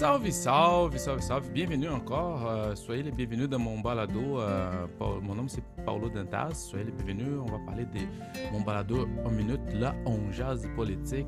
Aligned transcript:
Salve, 0.00 0.30
salve, 0.30 0.96
salve, 0.96 1.20
salve. 1.20 1.50
Bienvenue 1.50 1.90
encore. 1.90 2.48
Euh, 2.48 2.74
soyez 2.74 3.02
les 3.02 3.10
bienvenus 3.10 3.50
dans 3.50 3.58
mon 3.58 3.80
balado. 3.80 4.40
Euh, 4.40 4.86
mon 4.98 5.34
nom 5.34 5.44
c'est 5.46 5.62
Paulo 5.84 6.08
Dantas. 6.08 6.54
Soyez 6.54 6.86
les 6.86 6.92
bienvenus. 6.92 7.38
On 7.38 7.52
va 7.52 7.58
parler 7.66 7.84
de 7.84 8.00
mon 8.50 8.62
balado 8.62 9.06
en 9.26 9.30
minute. 9.30 9.60
Là, 9.74 9.94
on 10.06 10.32
jase 10.32 10.66
politique. 10.74 11.26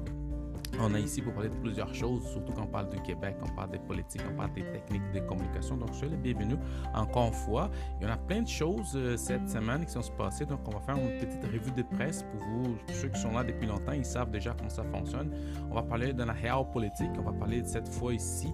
On 0.80 0.94
est 0.94 1.02
ici 1.02 1.20
pour 1.20 1.34
parler 1.34 1.50
de 1.50 1.54
plusieurs 1.56 1.94
choses, 1.94 2.26
surtout 2.30 2.52
quand 2.52 2.62
on 2.62 2.66
parle 2.66 2.88
du 2.88 3.00
Québec, 3.02 3.36
on 3.42 3.54
parle 3.54 3.70
des 3.70 3.78
politiques, 3.78 4.22
on 4.30 4.34
parle 4.34 4.52
des 4.52 4.64
techniques 4.64 5.12
de 5.12 5.20
communication. 5.20 5.76
Donc, 5.76 5.94
soyez 5.94 6.16
les 6.16 6.32
bienvenus 6.32 6.58
encore 6.94 7.28
une 7.28 7.34
fois. 7.34 7.70
Il 8.00 8.06
y 8.06 8.10
en 8.10 8.12
a 8.12 8.16
plein 8.16 8.42
de 8.42 8.48
choses 8.48 8.92
euh, 8.96 9.16
cette 9.16 9.48
semaine 9.48 9.84
qui 9.84 9.92
sont 9.92 10.00
passées. 10.16 10.46
Donc, 10.46 10.60
on 10.66 10.70
va 10.70 10.80
faire 10.80 10.96
une 10.96 11.18
petite 11.18 11.44
revue 11.44 11.72
de 11.72 11.82
presse 11.82 12.24
pour 12.24 12.40
vous. 12.40 12.76
ceux 12.88 13.08
qui 13.08 13.20
sont 13.20 13.32
là 13.32 13.44
depuis 13.44 13.66
longtemps, 13.66 13.92
ils 13.92 14.04
savent 14.04 14.30
déjà 14.30 14.54
comment 14.56 14.70
ça 14.70 14.84
fonctionne. 14.84 15.30
On 15.70 15.74
va 15.74 15.82
parler 15.82 16.12
de 16.12 16.22
la 16.22 16.32
réelle 16.32 16.64
politique. 16.72 17.10
On 17.18 17.22
va 17.22 17.32
parler 17.32 17.62
cette 17.64 17.88
fois 17.88 18.14
ici 18.14 18.48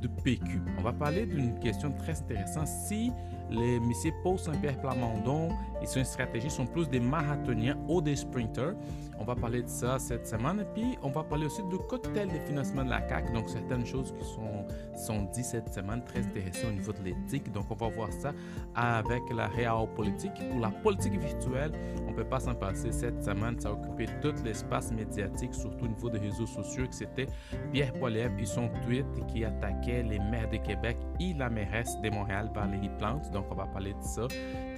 de 0.00 0.08
PQ. 0.08 0.60
On 0.78 0.82
va 0.82 0.92
parler 0.92 1.26
d'une 1.26 1.58
question 1.58 1.92
très 1.92 2.18
intéressante. 2.20 2.68
Si 2.68 3.10
les 3.50 3.76
M. 3.76 3.92
Paul 4.22 4.38
Saint-Pierre 4.38 4.80
Plamondon 4.80 5.48
et 5.82 5.86
son 5.86 6.04
stratégie 6.04 6.50
sont 6.50 6.66
plus 6.66 6.88
des 6.88 7.00
marathoniens 7.00 7.76
ou 7.88 8.00
des 8.00 8.16
sprinters, 8.16 8.74
on 9.18 9.24
va 9.24 9.34
parler 9.34 9.62
de 9.62 9.68
ça 9.68 9.98
cette 9.98 10.26
semaine. 10.26 10.60
Et 10.60 10.64
puis, 10.74 10.96
on 11.02 11.10
va 11.10 11.24
parler 11.24 11.46
aussi 11.46 11.62
du 11.64 11.76
cocktail 11.76 12.28
de 12.28 12.38
financement 12.46 12.84
de 12.84 12.90
la 12.90 13.06
CAQ. 13.08 13.32
Donc, 13.32 13.48
certaines 13.48 13.84
choses 13.84 14.14
qui 14.16 14.24
sont, 14.24 14.64
sont 14.96 15.22
dites 15.32 15.44
cette 15.44 15.72
semaine, 15.74 16.02
très 16.04 16.20
intéressantes 16.20 16.70
au 16.70 16.72
niveau 16.72 16.92
de 16.92 17.02
l'éthique. 17.02 17.50
Donc, 17.52 17.66
on 17.70 17.74
va 17.74 17.88
voir 17.88 18.12
ça 18.12 18.32
avec 18.74 19.22
la 19.34 19.48
réelle 19.48 19.88
politique. 19.96 20.32
Pour 20.50 20.60
la 20.60 20.70
politique 20.70 21.18
virtuelle, 21.18 21.72
on 22.06 22.12
ne 22.12 22.16
peut 22.16 22.24
pas 22.24 22.40
s'en 22.40 22.54
passer 22.54 22.92
cette 22.92 23.22
semaine. 23.22 23.58
Ça 23.58 23.70
a 23.70 23.72
occupé 23.72 24.06
tout 24.22 24.34
l'espace 24.44 24.92
médiatique, 24.92 25.52
surtout 25.52 25.86
au 25.86 25.88
niveau 25.88 26.10
des 26.10 26.18
réseaux 26.18 26.46
sociaux, 26.46 26.86
que 26.86 26.94
c'était 26.94 27.26
Pierre 27.72 27.92
Poilievre 27.94 28.38
et 28.38 28.46
son 28.46 28.68
tweet 28.86 29.06
qui 29.26 29.44
attaquait 29.44 30.04
les 30.04 30.18
maires 30.18 30.48
de 30.48 30.58
Québec 30.58 30.96
et 31.18 31.34
la 31.34 31.50
mairesse 31.50 32.00
de 32.02 32.10
Montréal, 32.10 32.50
Valérie 32.54 32.90
Plante. 32.98 33.30
Donc, 33.32 33.46
on 33.50 33.54
va 33.56 33.66
parler 33.66 33.94
de 33.94 34.02
ça. 34.02 34.28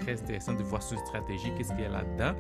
Très 0.00 0.20
intéressant 0.20 0.54
de 0.54 0.62
voir 0.62 0.82
cette 0.90 1.06
stratégie, 1.06 1.52
qu'est-ce 1.56 1.72
qu'il 1.72 1.82
y 1.82 1.84
a 1.84 1.88
là-dedans. 1.88 2.38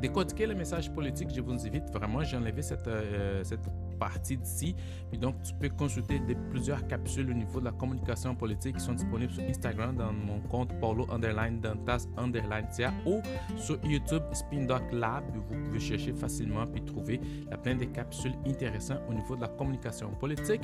Décortiquer 0.00 0.46
le 0.46 0.54
message 0.54 0.90
politique, 0.90 1.30
je 1.34 1.40
vous 1.40 1.52
invite 1.52 1.90
vraiment, 1.90 2.22
j'ai 2.22 2.36
enlevé 2.36 2.62
cette, 2.62 2.86
euh, 2.86 3.42
cette 3.44 3.66
partie 3.98 4.36
d'ici. 4.36 4.74
Donc, 5.20 5.40
tu 5.42 5.54
peux 5.54 5.68
consulter 5.70 6.18
des, 6.20 6.34
plusieurs 6.34 6.86
capsules 6.86 7.30
au 7.30 7.34
niveau 7.34 7.60
de 7.60 7.64
la 7.64 7.72
communication 7.72 8.34
politique 8.34 8.76
qui 8.76 8.84
sont 8.84 8.92
disponibles 8.92 9.32
sur 9.32 9.42
Instagram 9.44 9.96
dans 9.96 10.12
mon 10.12 10.40
compte 10.40 10.78
Paulo 10.80 11.06
Underline 11.10 11.60
Dantas 11.60 12.06
Underline 12.16 12.68
Tia 12.68 12.92
ou 13.06 13.20
sur 13.56 13.78
YouTube 13.84 14.22
Spindoc 14.32 14.82
Lab. 14.92 15.24
Vous 15.34 15.42
pouvez 15.64 15.80
chercher 15.80 16.12
facilement 16.12 16.66
puis 16.66 16.82
trouver 16.82 17.20
la 17.50 17.56
plein 17.56 17.74
de 17.76 17.84
capsules 17.84 18.34
intéressantes 18.46 19.00
au 19.08 19.14
niveau 19.14 19.36
de 19.36 19.42
la 19.42 19.48
communication 19.48 20.10
politique. 20.10 20.62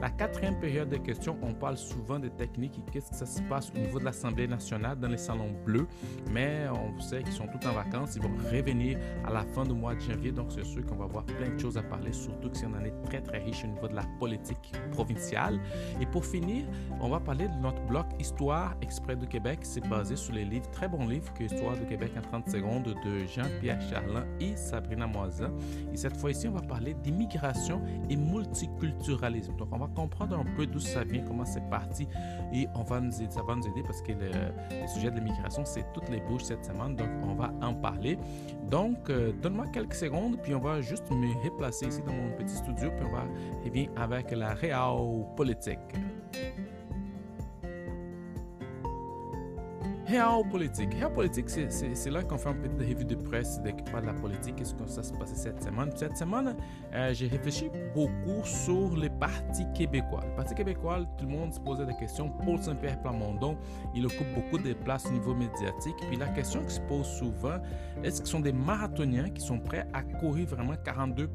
La 0.00 0.10
quatrième 0.10 0.58
période 0.60 0.88
de 0.88 0.96
questions, 0.96 1.36
on 1.42 1.54
parle 1.54 1.76
souvent 1.76 2.18
des 2.18 2.30
techniques 2.30 2.78
et 2.78 2.90
qu'est-ce 2.90 3.10
que 3.10 3.16
ça 3.16 3.26
se 3.26 3.42
passe 3.42 3.70
au 3.74 3.78
niveau 3.78 3.98
de 3.98 4.04
l'Assemblée 4.04 4.46
nationale 4.46 4.98
dans 4.98 5.08
les 5.08 5.16
salons 5.18 5.52
bleus. 5.64 5.86
Mais 6.30 6.66
on 6.68 7.00
sait 7.00 7.22
qu'ils 7.22 7.32
sont 7.32 7.46
tous 7.46 7.66
en 7.66 7.72
vacances. 7.72 8.16
Ils 8.16 8.22
vont 8.22 8.36
revenir 8.50 8.98
à 9.26 9.32
la 9.32 9.44
fin 9.44 9.64
du 9.64 9.72
mois 9.72 9.94
de 9.94 10.00
janvier. 10.00 10.32
Donc, 10.32 10.52
c'est 10.52 10.64
sûr 10.64 10.84
qu'on 10.86 10.96
va 10.96 11.04
avoir 11.04 11.24
plein 11.24 11.50
de 11.50 11.58
choses 11.58 11.76
à 11.76 11.82
parler, 11.82 12.12
surtout 12.12 12.50
que 12.50 12.56
si 12.56 12.66
on 12.74 13.06
très 13.06 13.20
très 13.20 13.38
riche 13.38 13.64
au 13.64 13.68
niveau 13.68 13.88
de 13.88 13.94
la 13.94 14.04
politique 14.18 14.72
provinciale. 14.92 15.60
Et 16.00 16.06
pour 16.06 16.24
finir, 16.24 16.64
on 17.00 17.08
va 17.08 17.20
parler 17.20 17.48
de 17.48 17.54
notre 17.54 17.82
bloc 17.86 18.06
Histoire 18.18 18.74
exprès 18.80 19.16
du 19.16 19.26
Québec. 19.26 19.60
C'est 19.62 19.86
basé 19.88 20.16
sur 20.16 20.34
les 20.34 20.44
livres, 20.44 20.70
très 20.70 20.88
bons 20.88 21.06
livres 21.06 21.32
que 21.34 21.44
Histoire 21.44 21.76
du 21.76 21.86
Québec 21.86 22.12
en 22.16 22.22
30 22.22 22.48
secondes 22.48 22.94
de 23.04 23.26
Jean-Pierre 23.26 23.80
Charlin 23.82 24.24
et 24.40 24.56
Sabrina 24.56 25.06
Moisin. 25.06 25.52
Et 25.92 25.96
cette 25.96 26.16
fois-ci, 26.16 26.48
on 26.48 26.52
va 26.52 26.62
parler 26.62 26.94
d'immigration 26.94 27.82
et 28.08 28.16
multiculturalisme. 28.16 29.56
Donc, 29.56 29.68
on 29.72 29.78
va 29.78 29.88
comprendre 29.88 30.38
un 30.38 30.56
peu 30.56 30.66
d'où 30.66 30.80
ça 30.80 31.04
vient, 31.04 31.22
comment 31.26 31.44
c'est 31.44 31.68
parti 31.68 32.08
et 32.52 32.68
on 32.74 32.82
va 32.82 33.00
nous 33.00 33.14
aider, 33.20 33.30
ça 33.30 33.42
va 33.42 33.54
nous 33.56 33.66
aider 33.66 33.82
parce 33.82 34.00
que 34.02 34.12
le, 34.12 34.88
sujet 34.88 35.10
de 35.10 35.16
l'immigration, 35.16 35.64
c'est 35.64 35.84
toutes 35.92 36.08
les 36.08 36.20
bouches 36.20 36.44
cette 36.44 36.64
semaine. 36.64 36.96
Donc, 36.96 37.08
on 37.22 37.34
va 37.34 37.52
en 37.62 37.74
parler. 37.74 38.18
Donc, 38.70 39.10
euh, 39.10 39.32
donne-moi 39.42 39.66
quelques 39.72 39.94
secondes, 39.94 40.38
puis 40.42 40.54
on 40.54 40.60
va 40.60 40.80
juste 40.80 41.10
me 41.10 41.44
replacer 41.44 41.86
ici 41.86 42.00
dans 42.06 42.12
mon 42.12 42.30
petit 42.36 42.54
studio, 42.64 42.90
puis 42.96 43.06
on 43.06 43.12
va 43.12 43.24
revenir 43.64 43.90
avec 43.96 44.30
la 44.32 44.54
réelle 44.54 45.24
politique. 45.36 45.78
Réel 50.06 50.48
politique. 50.50 50.90
Politique, 51.14 51.48
c'est 51.48 52.10
là 52.10 52.22
qu'on 52.22 52.36
fait 52.36 52.50
un 52.50 52.54
peu 52.54 52.68
de 52.68 52.84
revue 52.84 53.04
de 53.04 53.14
presse 53.14 53.60
parle 53.90 54.02
de 54.02 54.06
la 54.08 54.14
politique, 54.14 54.56
qu'est-ce 54.56 54.74
que 54.74 54.86
ça 54.86 55.02
se 55.02 55.12
passé 55.12 55.34
cette 55.34 55.62
semaine. 55.62 55.90
Cette 55.94 56.16
semaine, 56.16 56.56
euh, 56.92 57.14
j'ai 57.14 57.28
réfléchi 57.28 57.70
beaucoup 57.94 58.44
sur 58.44 58.96
les 58.96 59.08
partis 59.08 59.66
québécois. 59.74 60.20
Les 60.28 60.34
partis 60.34 60.54
québécois, 60.54 61.00
tout 61.16 61.24
le 61.24 61.30
monde 61.30 61.54
se 61.54 61.60
posait 61.60 61.86
des 61.86 61.94
questions. 61.94 62.30
Paul 62.44 62.58
Saint-Pierre 62.58 63.00
Plamondon, 63.00 63.56
il 63.94 64.04
occupe 64.04 64.34
beaucoup 64.34 64.58
de 64.58 64.72
places 64.74 65.06
au 65.06 65.12
niveau 65.12 65.34
médiatique. 65.34 65.96
Puis 66.08 66.16
la 66.16 66.28
question 66.28 66.62
qui 66.64 66.74
se 66.74 66.80
pose 66.82 67.06
souvent, 67.06 67.58
est-ce 68.02 68.20
qu'ils 68.20 68.30
sont 68.30 68.40
des 68.40 68.52
marathoniens 68.52 69.30
qui 69.30 69.40
sont 69.40 69.58
prêts 69.58 69.86
à 69.92 70.02
courir 70.02 70.46
vraiment 70.48 70.74
42 70.84 71.30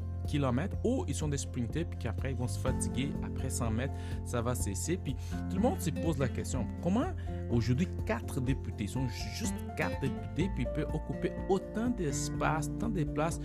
ou 0.84 1.04
ils 1.08 1.14
sont 1.14 1.28
des 1.28 1.36
sprinters 1.36 1.86
puis 1.88 1.98
qu'après 1.98 2.32
ils 2.32 2.36
vont 2.36 2.48
se 2.48 2.58
fatiguer 2.58 3.10
après 3.24 3.50
100 3.50 3.70
mètres 3.70 3.94
ça 4.24 4.40
va 4.40 4.54
cesser. 4.54 4.96
Puis 4.96 5.16
tout 5.48 5.56
le 5.56 5.62
monde 5.62 5.80
se 5.80 5.90
pose 5.90 6.18
la 6.18 6.28
question 6.28 6.66
comment 6.82 7.12
aujourd'hui 7.50 7.88
quatre 8.06 8.40
députés 8.40 8.86
sont 8.86 9.08
juste 9.08 9.54
quatre 9.76 10.00
députés 10.00 10.50
puis 10.54 10.64
ils 10.64 10.72
peuvent 10.74 10.94
occuper 10.94 11.32
autant 11.48 11.88
d'espace 11.90 12.70
tant 12.78 12.88
de 12.88 13.04
places 13.04 13.40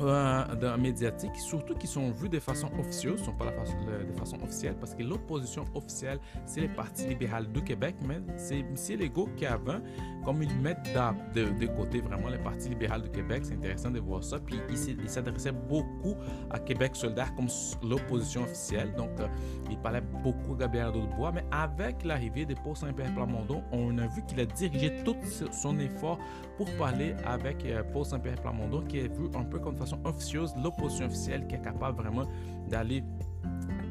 euh, 0.00 0.76
médiatique, 0.76 1.36
surtout 1.36 1.74
qui 1.74 1.86
sont 1.86 2.10
vus 2.10 2.28
de 2.28 2.40
façon 2.40 2.68
officieuse, 2.78 3.22
sont 3.22 3.32
pas 3.32 3.46
de 3.46 4.12
façon 4.18 4.36
officielle, 4.42 4.76
parce 4.78 4.94
que 4.94 5.02
l'opposition 5.02 5.64
officielle, 5.74 6.18
c'est 6.46 6.60
le 6.60 6.68
Parti 6.68 7.06
libéral 7.06 7.50
du 7.50 7.62
Québec, 7.62 7.94
mais 8.06 8.20
c'est 8.36 8.60
M. 8.60 8.74
Legault 8.98 9.28
qui 9.36 9.46
avant, 9.46 9.80
comme 10.24 10.42
ils 10.42 10.54
mettent 10.56 10.88
de, 11.34 11.44
de, 11.58 11.66
côté 11.66 12.00
vraiment 12.00 12.28
le 12.28 12.38
Parti 12.38 12.68
libéral 12.68 13.02
du 13.02 13.10
Québec, 13.10 13.42
c'est 13.44 13.54
intéressant 13.54 13.90
de 13.90 14.00
voir 14.00 14.24
ça, 14.24 14.38
puis 14.38 14.56
il, 14.68 15.08
s'adressait 15.08 15.52
beaucoup 15.52 16.14
à 16.50 16.58
Québec 16.58 16.96
solidaire 16.96 17.34
comme 17.34 17.48
l'opposition 17.82 18.42
officielle, 18.42 18.94
donc 18.96 19.10
euh, 19.20 19.28
il 19.70 19.78
parlait 19.78 20.02
beaucoup 20.22 20.54
à 20.54 20.58
Gabriel 20.58 20.92
Bois, 21.16 21.32
mais 21.32 21.44
avec 21.50 22.04
l'arrivée 22.04 22.46
de 22.46 22.54
Paul 22.54 22.76
Saint-Pierre 22.76 23.14
Plamondon, 23.14 23.62
on 23.72 23.96
a 23.98 24.06
vu 24.06 24.22
qu'il 24.26 24.40
a 24.40 24.46
dirigé 24.46 25.02
tout 25.04 25.16
son 25.52 25.78
effort 25.78 26.18
pour 26.56 26.70
parler 26.76 27.14
avec 27.26 27.64
euh, 27.64 27.82
Paul 27.92 28.04
Saint-Pierre 28.04 28.40
Plamondon, 28.40 28.82
qui 28.82 28.98
est 28.98 29.08
vu 29.08 29.28
un 29.34 29.44
peu 29.44 29.58
comme 29.58 29.76
façon 29.84 29.98
officieuse, 30.04 30.54
l'opposition 30.62 31.06
officielle 31.06 31.46
qui 31.46 31.54
est 31.56 31.62
capable 31.62 31.98
vraiment 31.98 32.24
d'aller 32.68 33.04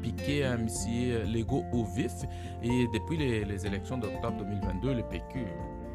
piquer 0.02 0.44
un 0.44 0.58
monsieur 0.58 1.24
Lego 1.24 1.64
au 1.72 1.84
vif. 1.84 2.12
Et 2.62 2.86
depuis 2.92 3.16
les, 3.16 3.44
les 3.44 3.66
élections 3.66 3.98
d'octobre 3.98 4.36
2022, 4.38 4.94
le 4.94 5.02
PQ 5.02 5.46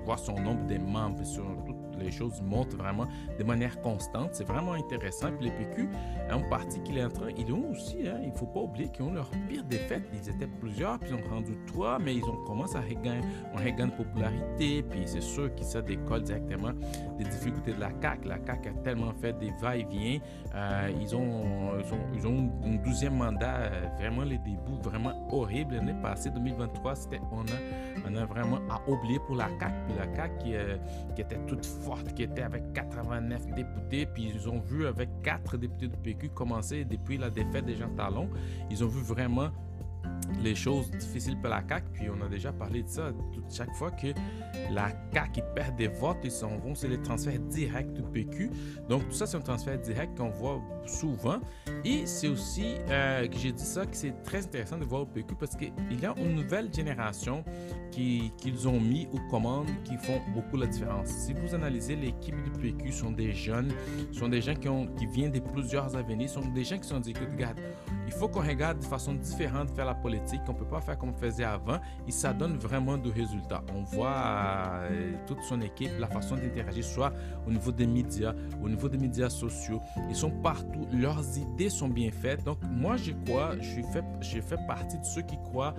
voit 0.06 0.18
son 0.18 0.40
nombre 0.40 0.66
de 0.68 0.78
membres 0.78 1.24
sur 1.24 1.44
tout 1.66 1.79
les 2.00 2.12
choses 2.12 2.42
montent 2.42 2.74
vraiment 2.76 3.08
de 3.38 3.44
manière 3.44 3.80
constante. 3.82 4.30
C'est 4.34 4.48
vraiment 4.48 4.74
intéressant. 4.74 5.32
Puis 5.32 5.50
les 5.50 5.52
PQ, 5.52 5.90
un 6.30 6.40
parti 6.50 6.82
qui 6.82 6.98
est 6.98 7.04
en 7.04 7.10
train, 7.10 7.30
ils 7.38 7.52
ont 7.54 7.72
aussi, 7.72 8.08
hein, 8.08 8.20
il 8.22 8.30
ne 8.30 8.36
faut 8.36 8.46
pas 8.46 8.62
oublier 8.62 8.90
qu'ils 8.90 9.06
ont 9.06 9.14
leur 9.14 9.30
pire 9.48 9.64
défaite. 9.64 10.04
Ils 10.14 10.30
étaient 10.30 10.48
plusieurs, 10.48 11.00
puis 11.00 11.12
ils 11.12 11.16
ont 11.16 11.30
rendu 11.30 11.58
trois, 11.68 12.00
mais 12.00 12.16
ils 12.16 12.24
ont 12.24 12.44
commencé 12.46 12.76
à 12.76 12.82
regagner, 12.82 13.22
on 13.54 13.58
regagne 13.58 13.92
popularité. 13.92 14.84
Puis 14.84 15.02
c'est 15.06 15.22
sûr 15.22 15.54
qu'ils 15.56 15.66
ça 15.66 15.82
décolle 15.82 16.24
directement 16.24 16.72
des 17.18 17.26
difficultés 17.26 17.74
de 17.74 17.80
la 17.80 17.92
CAQ. 18.02 18.28
La 18.28 18.38
CAQ 18.46 18.70
a 18.70 18.72
tellement 18.84 19.14
fait 19.14 19.38
des 19.38 19.52
va-et-vient. 19.62 20.20
Euh, 20.56 20.92
ils, 21.00 21.16
ont, 21.16 21.74
ils, 22.16 22.28
ont, 22.28 22.52
un 22.64 22.76
douzième 22.84 23.16
mandat, 23.16 23.70
vraiment 24.00 24.24
les 24.24 24.38
débuts 24.40 24.80
vraiment 24.82 25.28
horribles. 25.32 25.76
L'année 25.76 25.96
passée, 26.02 26.30
2023, 26.32 26.96
c'était, 26.96 27.22
on, 27.32 27.42
a, 27.42 27.89
on 28.08 28.16
a 28.16 28.26
vraiment 28.26 28.60
à 28.70 28.82
oublier 28.90 29.20
pour 29.20 29.36
la 29.36 29.50
CAQ. 29.60 29.74
Puis 29.88 29.96
la 29.98 30.16
CAQ 30.16 30.38
qui, 30.40 30.56
euh, 30.56 30.78
qui 31.16 31.22
était 31.22 31.40
toute 31.48 31.68
qui 32.16 32.24
était 32.24 32.42
avec 32.42 32.74
89 32.74 33.48
députés, 33.56 34.06
puis 34.06 34.32
ils 34.34 34.50
ont 34.50 34.60
vu 34.60 34.86
avec 34.86 35.10
4 35.24 35.58
députés 35.58 35.88
du 35.88 35.98
PQ 35.98 36.30
commencer 36.30 36.86
depuis 36.86 37.18
la 37.18 37.30
défaite 37.30 37.66
des 37.66 37.76
Jean 37.76 37.90
Talon. 37.96 38.30
Ils 38.70 38.84
ont 38.84 38.88
vu 38.88 39.02
vraiment 39.02 39.50
les 40.42 40.56
choses 40.56 40.90
difficiles 40.92 41.38
pour 41.38 41.50
la 41.50 41.64
CAQ, 41.68 41.86
puis 41.94 42.08
on 42.10 42.26
a 42.26 42.30
déjà 42.30 42.52
parlé 42.52 42.84
de 42.84 42.90
ça. 42.90 43.12
chaque 43.50 43.74
fois 43.76 43.92
que 43.92 44.08
la 44.72 44.90
CAQ 45.14 45.42
perd 45.56 45.76
des 45.76 45.88
votes, 45.88 46.18
ils 46.24 46.32
s'en 46.32 46.58
vont, 46.58 46.76
c'est 46.76 46.88
les 46.88 47.02
transferts 47.02 47.40
directs 47.40 47.94
du 47.94 48.02
PQ. 48.02 48.52
Donc 48.88 49.08
tout 49.10 49.16
ça, 49.16 49.26
c'est 49.26 49.38
un 49.38 49.42
transfert 49.42 49.80
direct 49.80 50.18
qu'on 50.18 50.30
voit 50.30 50.62
souvent. 50.86 51.40
Et 51.86 52.06
c'est 52.06 52.28
aussi 52.28 52.76
euh, 52.90 53.28
que 53.28 53.38
j'ai 53.38 53.52
dit 53.52 53.64
ça, 53.64 53.86
que 53.86 53.96
c'est 53.96 54.24
très 54.24 54.46
intéressant 54.46 54.78
de 54.78 54.86
voir 54.86 55.04
au 55.04 55.06
PQ 55.06 55.36
parce 55.40 55.56
qu'il 55.56 55.72
y 56.02 56.06
a 56.06 56.14
une 56.18 56.36
nouvelle 56.36 56.74
génération 56.74 57.44
qu'ils 57.92 58.68
ont 58.68 58.80
mis 58.80 59.08
aux 59.12 59.30
commandes 59.30 59.68
qui 59.84 59.98
font 59.98 60.22
beaucoup 60.34 60.58
la 60.58 60.68
différence. 60.68 61.08
Si 61.08 61.34
vous 61.34 61.54
analysez 61.54 61.96
l'équipe 61.96 62.36
du 62.44 62.52
PQ, 62.52 62.92
sont 62.92 63.12
des 63.12 63.34
jeunes, 63.34 63.72
sont 64.12 64.30
des 64.30 64.42
gens 64.42 64.56
qui, 64.56 64.70
ont, 64.70 64.88
qui 64.88 65.06
viennent 65.06 65.32
de 65.32 65.40
plusieurs 65.40 65.96
avenirs, 65.96 66.30
sont 66.30 66.48
des 66.54 66.64
gens 66.64 66.78
qui 66.78 66.88
sont 66.88 67.00
dit, 67.00 67.14
regarde, 67.14 67.60
il 68.10 68.14
faut 68.14 68.28
qu'on 68.28 68.42
regarde 68.42 68.80
de 68.80 68.86
façon 68.86 69.14
différente 69.14 69.70
faire 69.70 69.86
la 69.86 69.94
politique. 69.94 70.42
On 70.48 70.56
peut 70.56 70.66
pas 70.66 70.82
faire 70.82 70.98
comme 70.98 71.10
on 71.10 71.14
faisait 71.14 71.44
avant. 71.44 71.80
Et 72.08 72.12
ça 72.12 72.34
donne 72.34 72.58
vraiment 72.58 72.98
de 72.98 73.12
résultats. 73.12 73.64
On 73.76 73.84
voit 73.84 74.80
euh, 74.90 75.12
toute 75.28 75.44
son 75.44 75.62
équipe, 75.62 75.92
la 76.00 76.08
façon 76.08 76.36
d'interagir, 76.36 76.84
soit 76.84 77.14
au 77.46 77.52
niveau 77.52 77.72
des 77.72 77.86
médias, 77.86 78.34
au 78.64 78.68
niveau 78.68 78.90
des 78.90 78.98
médias 78.98 79.30
sociaux. 79.30 79.80
Ils 80.10 80.16
sont 80.16 80.32
partout. 80.32 80.88
Leurs 80.92 81.38
idées 81.38 81.70
sont 81.70 81.88
bien 81.88 82.10
faites. 82.10 82.44
Donc, 82.44 82.58
moi, 82.68 82.98
je 82.98 83.12
crois, 83.28 83.52
je 83.60 83.82
fais, 83.94 84.02
je 84.22 84.42
fais 84.42 84.58
partie 84.66 84.98
de 84.98 85.06
ceux 85.06 85.22
qui 85.22 85.38
croient 85.38 85.76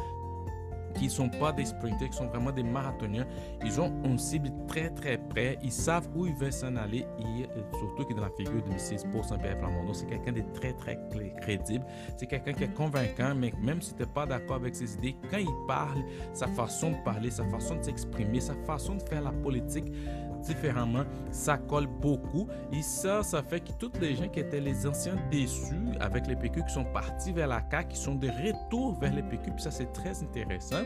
qui 0.94 1.04
ne 1.04 1.10
sont 1.10 1.28
pas 1.28 1.52
des 1.52 1.64
sprinters, 1.64 2.10
qui 2.10 2.16
sont 2.16 2.26
vraiment 2.26 2.52
des 2.52 2.62
marathoniens. 2.62 3.26
Ils 3.64 3.80
ont 3.80 3.92
une 4.04 4.18
cible 4.18 4.50
très 4.66 4.90
très 4.90 5.18
près. 5.18 5.58
Ils 5.62 5.72
savent 5.72 6.08
où 6.14 6.26
ils 6.26 6.34
veulent 6.34 6.52
s'en 6.52 6.76
aller. 6.76 7.06
Et 7.18 7.44
euh, 7.44 7.62
surtout 7.78 8.04
que 8.04 8.14
dans 8.14 8.22
la 8.22 8.30
figure 8.30 8.62
de 8.62 8.70
M. 8.70 9.10
Paul 9.12 9.24
Saint-Pierre 9.24 9.58
Plamondon, 9.58 9.92
c'est 9.92 10.06
quelqu'un 10.06 10.32
de 10.32 10.42
très 10.54 10.72
très 10.74 10.98
crédible. 11.40 11.84
C'est 12.16 12.26
quelqu'un 12.26 12.52
qui 12.52 12.64
est 12.64 12.74
convaincant, 12.74 13.34
mais 13.34 13.52
même 13.60 13.80
si 13.80 13.94
tu 13.94 14.02
n'es 14.02 14.08
pas 14.08 14.26
d'accord 14.26 14.56
avec 14.56 14.74
ses 14.74 14.94
idées, 14.94 15.16
quand 15.30 15.38
il 15.38 15.66
parle, 15.66 16.02
sa 16.32 16.46
façon 16.48 16.90
de 16.92 16.96
parler, 17.04 17.30
sa 17.30 17.44
façon 17.44 17.76
de 17.76 17.82
s'exprimer, 17.82 18.40
sa 18.40 18.54
façon 18.66 18.96
de 18.96 19.02
faire 19.02 19.22
la 19.22 19.32
politique, 19.32 19.92
différemment, 20.40 21.04
ça 21.30 21.58
colle 21.58 21.86
beaucoup. 21.86 22.48
Et 22.72 22.82
ça, 22.82 23.22
ça 23.22 23.42
fait 23.42 23.60
que 23.60 23.72
toutes 23.78 24.00
les 24.00 24.14
gens 24.14 24.28
qui 24.28 24.40
étaient 24.40 24.60
les 24.60 24.86
anciens 24.86 25.16
déçus 25.30 25.74
avec 26.00 26.26
les 26.26 26.36
PQ 26.36 26.64
qui 26.64 26.72
sont 26.72 26.84
partis 26.84 27.32
vers 27.32 27.48
la 27.48 27.62
CAQ, 27.70 27.88
qui 27.88 27.98
sont 27.98 28.14
de 28.14 28.28
retour 28.28 28.98
vers 28.98 29.14
les 29.14 29.22
PQ, 29.22 29.52
puis 29.52 29.62
ça 29.62 29.70
c'est 29.70 29.92
très 29.92 30.22
intéressant. 30.22 30.82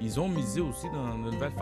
Ils 0.00 0.18
ont 0.20 0.28
misé 0.28 0.60
aussi 0.60 0.86
dans 0.90 1.16
une 1.16 1.30
nouvelle 1.30 1.52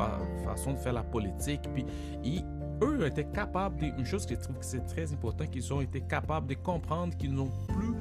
façon 0.44 0.72
de 0.72 0.78
faire 0.78 0.92
la 0.92 1.02
politique, 1.02 1.62
puis 1.72 1.84
ils, 2.24 2.44
eux 2.82 3.06
étaient 3.06 3.24
capables, 3.24 3.80
de, 3.80 3.86
une 3.98 4.04
chose 4.04 4.26
que 4.26 4.34
je 4.34 4.40
trouve 4.40 4.58
que 4.58 4.64
c'est 4.64 4.84
très 4.84 5.12
important, 5.12 5.46
qu'ils 5.46 5.72
ont 5.72 5.80
été 5.80 6.00
capables 6.00 6.46
de 6.46 6.54
comprendre 6.54 7.16
qu'ils 7.16 7.32
n'ont 7.32 7.50
plus 7.68 7.94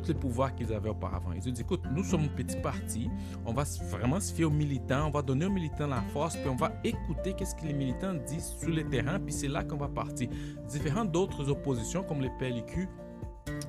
tous 0.00 0.08
les 0.08 0.14
pouvoirs 0.14 0.54
qu'ils 0.54 0.72
avaient 0.72 0.90
auparavant. 0.90 1.32
Ils 1.32 1.48
ont 1.48 1.52
dit, 1.52 1.62
écoute, 1.62 1.82
nous 1.90 2.04
sommes 2.04 2.24
un 2.24 2.28
petit 2.28 2.56
parti, 2.56 3.10
on 3.44 3.52
va 3.52 3.64
vraiment 3.90 4.20
se 4.20 4.32
fier 4.32 4.44
aux 4.44 4.50
militants, 4.50 5.06
on 5.06 5.10
va 5.10 5.22
donner 5.22 5.46
aux 5.46 5.50
militants 5.50 5.86
la 5.86 6.02
force, 6.12 6.36
puis 6.36 6.48
on 6.48 6.56
va 6.56 6.72
écouter 6.84 7.34
qu'est-ce 7.34 7.54
que 7.54 7.64
les 7.66 7.72
militants 7.72 8.14
disent 8.26 8.54
sur 8.58 8.68
le 8.68 8.84
terrain, 8.84 9.18
puis 9.18 9.32
c'est 9.32 9.48
là 9.48 9.64
qu'on 9.64 9.76
va 9.76 9.88
partir. 9.88 10.28
Différentes 10.68 11.10
d'autres 11.12 11.48
oppositions, 11.48 12.02
comme 12.02 12.20
les 12.20 12.30
PLQ, 12.38 12.88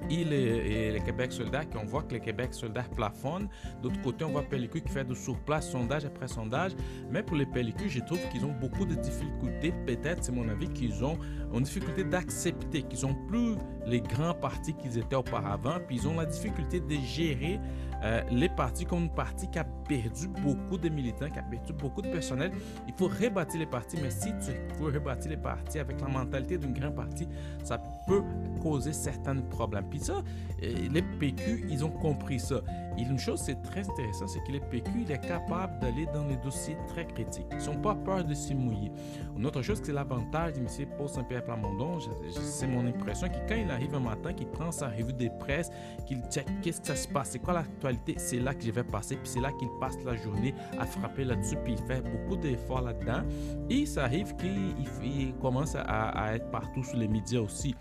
et 0.10 0.24
les, 0.24 1.00
Québec 1.06 1.32
soldats, 1.32 1.64
on 1.76 1.86
voit 1.86 2.04
que 2.04 2.14
les 2.14 2.20
Québec 2.20 2.54
soldats 2.54 2.86
plafonnent. 2.96 3.50
D'autre 3.82 4.02
côté, 4.02 4.26
on 4.26 4.32
voit 4.32 4.44
PLQ 4.44 4.82
qui 4.82 4.90
fait 4.90 5.04
de 5.04 5.14
surplace 5.14 5.72
sondage 5.72 6.06
après 6.06 6.28
sondage. 6.28 6.72
Mais 7.12 7.24
pour 7.24 7.38
les 7.38 7.46
PLQ, 7.46 7.90
je 7.90 8.00
trouve 8.00 8.20
qu'ils 8.30 8.46
ont 8.46 8.54
beaucoup 8.54 8.86
de 8.86 8.96
difficultés. 8.96 9.74
Peut-être, 9.86 10.24
c'est 10.24 10.32
mon 10.32 10.48
avis, 10.50 10.70
qu'ils 10.70 11.04
ont 11.04 11.18
une 11.54 11.64
difficulté 11.64 12.04
d'accepter 12.04 12.84
qu'ils 12.84 13.06
ont 13.06 13.16
plus 13.28 13.56
les 13.86 14.02
grands 14.02 14.34
partis 14.34 14.74
qu'ils 14.74 14.98
étaient 14.98 15.16
auparavant. 15.16 15.78
Puis 15.88 15.98
ils 15.98 16.08
ont 16.08 16.18
la 16.18 16.26
difficulté 16.26 16.80
de 16.80 16.96
gérer 16.96 17.60
euh, 18.04 18.22
les 18.30 18.50
partis 18.50 18.86
comme 18.86 19.04
une 19.04 19.10
partie 19.10 19.50
qui 19.50 19.60
a 19.60 19.64
perdu 19.64 20.28
beaucoup 20.28 20.78
de 20.78 20.90
militants, 20.90 21.30
qui 21.30 21.40
a 21.40 21.44
perdu 21.44 21.74
beaucoup 21.74 22.02
de 22.02 22.10
personnel. 22.10 22.52
Il 22.88 22.94
faut 22.94 23.08
rebâtir 23.08 23.60
les 23.60 23.66
partis, 23.66 23.98
mais 24.02 24.12
si 24.12 24.30
tu 24.46 24.52
veux 24.80 24.92
rebâtir 24.92 25.32
les 25.32 25.38
partis 25.38 25.80
avec 25.80 26.00
la 26.02 26.08
mentalité 26.08 26.58
d'un 26.58 26.72
grand 26.72 26.92
parti, 26.92 27.28
ça 27.64 27.82
peut 28.08 28.24
causer 28.62 28.94
certains 28.94 29.36
problèmes. 29.36 29.86
Puis 29.90 30.00
ça, 30.00 30.14
euh, 30.14 30.88
les 30.92 31.02
PQ, 31.02 31.66
ils 31.70 31.84
ont 31.84 31.92
compris 31.92 32.40
ça. 32.40 32.62
Et 32.98 33.04
une 33.04 33.20
chose, 33.20 33.42
c'est 33.44 33.62
très 33.62 33.88
intéressant, 33.88 34.28
c'est 34.28 34.44
que 34.44 34.52
les 34.52 34.60
PQ, 34.60 34.92
il 35.02 35.12
est 35.12 35.20
capable 35.20 35.80
d'aller 35.80 36.08
dans 36.08 36.26
les 36.26 36.38
dossiers 36.38 36.78
très 36.88 37.06
critiques. 37.06 37.46
Ils 37.52 37.66
n'ont 37.68 37.82
pas 37.82 37.96
peur 37.96 38.24
de 38.24 38.34
s'y 38.34 38.56
mouiller. 38.56 38.92
Une 39.38 39.46
autre 39.46 39.62
chose, 39.62 39.80
c'est 39.84 39.94
l'avantage 39.94 40.54
de 40.54 40.60
M. 40.60 40.68
Paul 40.98 41.08
Saint-Pierre 41.08 41.44
Plamondon. 41.44 42.00
C'est 42.32 42.68
mon 42.68 42.86
impression 42.88 43.28
que 43.28 43.38
quand 43.48 43.56
il 43.56 43.70
arrive 43.70 43.94
un 43.94 44.00
matin, 44.00 44.34
qu'il 44.34 44.48
prend 44.48 44.72
sa 44.72 44.90
revue 44.90 45.14
des 45.14 45.30
presses, 45.30 45.70
qu'il 46.06 46.22
check 46.32 46.48
qu'est-ce 46.62 46.82
que 46.82 46.88
ça 46.88 46.96
se 46.96 47.08
passe, 47.08 47.30
c'est 47.32 47.40
quoi 47.40 47.54
l'actualité, 47.54 48.16
c'est 48.18 48.40
là 48.40 48.54
que 48.54 48.64
je 48.64 48.72
vais 48.72 48.84
passer, 48.84 49.16
puis 49.16 49.30
c'est 49.30 49.42
là 49.42 49.52
qu'il 49.52 49.70
passe 49.80 49.96
la 50.04 50.16
journée 50.16 50.56
à 50.80 50.86
frapper 50.86 51.24
là-dessus, 51.24 51.58
puis 51.64 51.74
il 51.74 51.86
fait 51.86 52.02
beaucoup 52.02 52.36
d'efforts 52.36 52.82
là-dedans. 52.82 53.22
Et 53.70 53.86
ça 53.86 54.06
arrive 54.06 54.36
qu'il 54.36 55.36
commence 55.36 55.76
à, 55.76 56.36
être 56.36 56.50
partout 56.50 56.84
sur 56.84 56.98
les 56.98 57.08
médias 57.08 57.42
aussi 57.42 57.76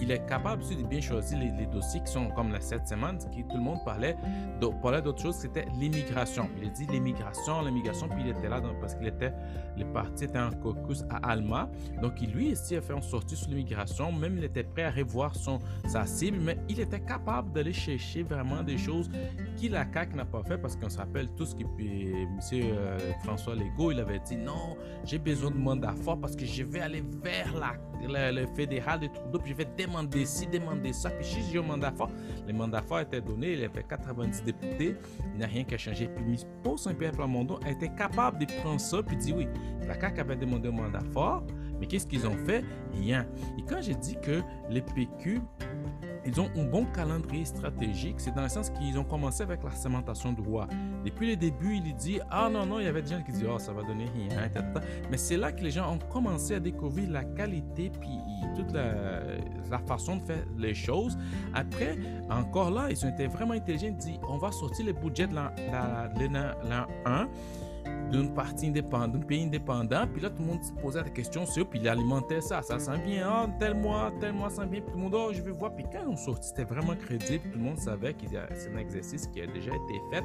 il 0.00 0.10
est 0.10 0.24
capable 0.26 0.62
aussi 0.62 0.76
de 0.76 0.86
bien 0.86 1.00
choisir 1.00 1.38
les, 1.38 1.66
dossiers 1.66 2.00
qui 2.00 2.12
sont 2.12 2.28
comme 2.30 2.52
la 2.52 2.60
cette 2.60 2.86
semaine, 2.86 3.18
qui 3.32 3.44
tout 3.44 3.56
le 3.56 3.62
monde 3.62 3.78
parlait, 3.84 4.16
parlait 4.80 5.02
d'autre 5.02 5.20
chose, 5.20 5.34
c'était 5.36 5.66
l'immigration. 5.78 6.48
Il 6.60 6.68
a 6.68 6.70
dit 6.70 6.86
l'immigration, 6.86 7.62
l'immigration, 7.62 8.08
puis 8.08 8.22
il 8.24 8.30
était 8.30 8.48
là 8.48 8.60
parce 8.80 8.94
qu'il 8.94 9.06
était, 9.06 9.32
le 9.76 9.84
parti 9.92 10.24
était 10.24 10.38
en 10.38 10.50
caucus 10.50 11.04
à 11.10 11.30
Alma. 11.30 11.68
Donc 12.02 12.20
lui 12.20 12.52
aussi 12.52 12.76
a 12.76 12.80
fait 12.80 12.94
une 12.94 13.02
sortie 13.02 13.36
sur 13.36 13.48
l'immigration, 13.48 14.12
même 14.12 14.38
il 14.38 14.44
était 14.44 14.64
prêt 14.64 14.84
à 14.84 14.90
revoir 14.90 15.34
son, 15.34 15.58
sa 15.86 16.06
cible, 16.06 16.38
mais 16.40 16.58
il 16.68 16.80
était 16.80 17.00
capable 17.00 17.52
d'aller 17.52 17.72
chercher 17.72 18.22
vraiment 18.22 18.62
des 18.62 18.78
choses 18.78 19.10
qui 19.56 19.68
la 19.68 19.86
CAQ 19.92 20.16
n'a 20.16 20.24
pas 20.24 20.42
fait 20.42 20.58
parce 20.58 20.76
qu'on 20.76 20.88
se 20.88 20.98
rappelle 20.98 21.28
tous 21.36 21.54
que 21.54 21.62
M. 21.62 22.38
Euh, 22.52 22.98
François 23.24 23.54
Legault, 23.54 23.92
il 23.92 24.00
avait 24.00 24.20
dit 24.20 24.36
non, 24.36 24.76
j'ai 25.04 25.18
besoin 25.18 25.50
de 25.50 25.56
mandat 25.56 25.92
fort 26.02 26.18
parce 26.18 26.34
que 26.34 26.44
je 26.44 26.62
vais 26.62 26.80
aller 26.80 27.02
vers 27.22 27.54
la, 27.56 28.32
le 28.32 28.46
fédéral 28.54 29.00
de 29.00 29.06
Trudeau, 29.08 29.38
puis 29.38 29.52
je 29.52 29.56
vais 29.56 29.68
demander 29.76 30.24
ci, 30.24 30.46
demander 30.46 30.92
ça. 30.92 31.10
Puis 31.10 31.26
si 31.26 31.42
j'ai 31.50 31.58
un 31.58 31.62
mandat 31.62 31.92
fort, 31.92 32.10
le 32.46 32.52
mandat 32.52 32.82
fort 32.82 33.00
était 33.00 33.20
donné, 33.20 33.54
il 33.54 33.64
avait 33.64 33.82
90 34.08 34.42
députés, 34.44 34.96
il 35.32 35.38
n'y 35.38 35.44
a 35.44 35.46
rien 35.46 35.64
qui 35.64 35.74
a 35.74 35.78
changé. 35.78 36.08
Puis 36.08 36.44
Paul 36.62 36.78
Saint-Pierre 36.78 37.12
Plamondon 37.12 37.58
était 37.66 37.90
capable 37.94 38.38
de 38.38 38.46
prendre 38.60 38.80
ça, 38.80 39.02
puis 39.02 39.16
dit 39.16 39.32
oui, 39.32 39.46
la 39.86 39.98
CAQ 39.98 40.20
avait 40.20 40.36
demandé 40.36 40.68
un 40.68 40.72
mandat 40.72 41.02
fort, 41.12 41.44
mais 41.78 41.86
qu'est-ce 41.86 42.06
qu'ils 42.06 42.26
ont 42.26 42.36
fait? 42.46 42.64
Rien. 42.92 43.26
Et 43.58 43.62
quand 43.62 43.80
j'ai 43.80 43.94
dit 43.94 44.16
que 44.20 44.42
les 44.68 44.82
PQ 44.82 45.40
ils 46.28 46.40
ont 46.40 46.50
un 46.56 46.64
bon 46.64 46.84
calendrier 46.84 47.44
stratégique. 47.44 48.16
C'est 48.18 48.34
dans 48.34 48.42
le 48.42 48.48
sens 48.48 48.68
qu'ils 48.70 48.98
ont 48.98 49.04
commencé 49.04 49.42
avec 49.42 49.64
la 49.64 49.70
sémentation 49.70 50.32
de 50.32 50.42
roi. 50.42 50.68
Depuis 51.04 51.30
le 51.30 51.36
début, 51.36 51.76
il 51.76 51.94
dit 51.94 52.20
Ah 52.30 52.50
non, 52.52 52.66
non, 52.66 52.78
il 52.80 52.84
y 52.84 52.86
avait 52.86 53.02
des 53.02 53.10
gens 53.10 53.22
qui 53.22 53.32
disaient 53.32 53.48
Oh, 53.50 53.58
ça 53.58 53.72
va 53.72 53.82
donner 53.82 54.04
rien. 54.14 54.28
Mais 55.10 55.16
c'est 55.16 55.38
là 55.38 55.52
que 55.52 55.62
les 55.62 55.70
gens 55.70 55.90
ont 55.94 55.98
commencé 56.12 56.54
à 56.54 56.60
découvrir 56.60 57.10
la 57.10 57.24
qualité 57.24 57.90
puis 57.90 58.18
toute 58.54 58.72
la, 58.72 59.78
façon 59.86 60.16
de 60.16 60.22
faire 60.22 60.44
les 60.58 60.74
choses. 60.74 61.16
Après, 61.54 61.96
encore 62.28 62.70
là, 62.70 62.88
ils 62.90 63.06
ont 63.06 63.08
été 63.08 63.26
vraiment 63.26 63.54
intelligents. 63.54 63.88
Ils 63.88 63.96
disent 63.96 64.20
On 64.28 64.36
va 64.36 64.52
sortir 64.52 64.84
le 64.84 64.92
budget 64.92 65.28
de 65.28 65.34
l'an 65.34 65.50
1 67.06 67.28
d'une 68.10 68.32
partie 68.32 68.68
indépendante, 68.68 69.12
d'un 69.12 69.26
pays 69.26 69.44
indépendant. 69.44 70.06
Puis 70.06 70.22
là, 70.22 70.30
tout 70.30 70.42
le 70.42 70.48
monde 70.48 70.62
se 70.62 70.72
posait 70.72 71.02
des 71.02 71.10
questions 71.10 71.44
sur 71.46 71.68
puis 71.68 71.80
il 71.80 71.88
alimentait 71.88 72.40
ça. 72.40 72.62
Ça 72.62 72.78
sent 72.78 72.98
bien, 73.04 73.28
oh, 73.30 73.48
tel 73.58 73.74
mois, 73.74 74.12
tel 74.20 74.32
mois 74.32 74.50
sent 74.50 74.66
bien. 74.66 74.80
Puis 74.80 74.92
tout 74.92 74.98
le 74.98 75.04
monde, 75.04 75.14
oh, 75.14 75.30
je 75.32 75.42
vais 75.42 75.50
voir. 75.50 75.74
Puis 75.74 75.84
quand 75.92 76.08
on 76.08 76.16
sortit, 76.16 76.48
c'était 76.48 76.64
vraiment 76.64 76.94
crédible. 76.96 77.50
Tout 77.50 77.58
le 77.58 77.64
monde 77.64 77.78
savait 77.78 78.14
que 78.14 78.26
c'est 78.54 78.72
un 78.72 78.78
exercice 78.78 79.26
qui 79.26 79.42
a 79.42 79.46
déjà 79.46 79.72
été 79.72 80.00
fait. 80.10 80.24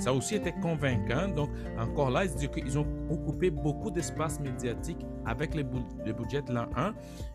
Ça 0.00 0.12
aussi 0.12 0.36
était 0.36 0.54
convaincant. 0.60 1.28
Donc, 1.28 1.50
encore 1.78 2.10
là, 2.10 2.24
ils 2.24 2.78
ont 2.78 2.86
occupé 3.10 3.50
beaucoup 3.50 3.90
d'espace 3.90 4.40
médiatique 4.40 5.04
avec 5.26 5.54
le 5.54 5.62
budget 6.12 6.42
de 6.42 6.52
l'an 6.52 6.66
1. 6.76 6.94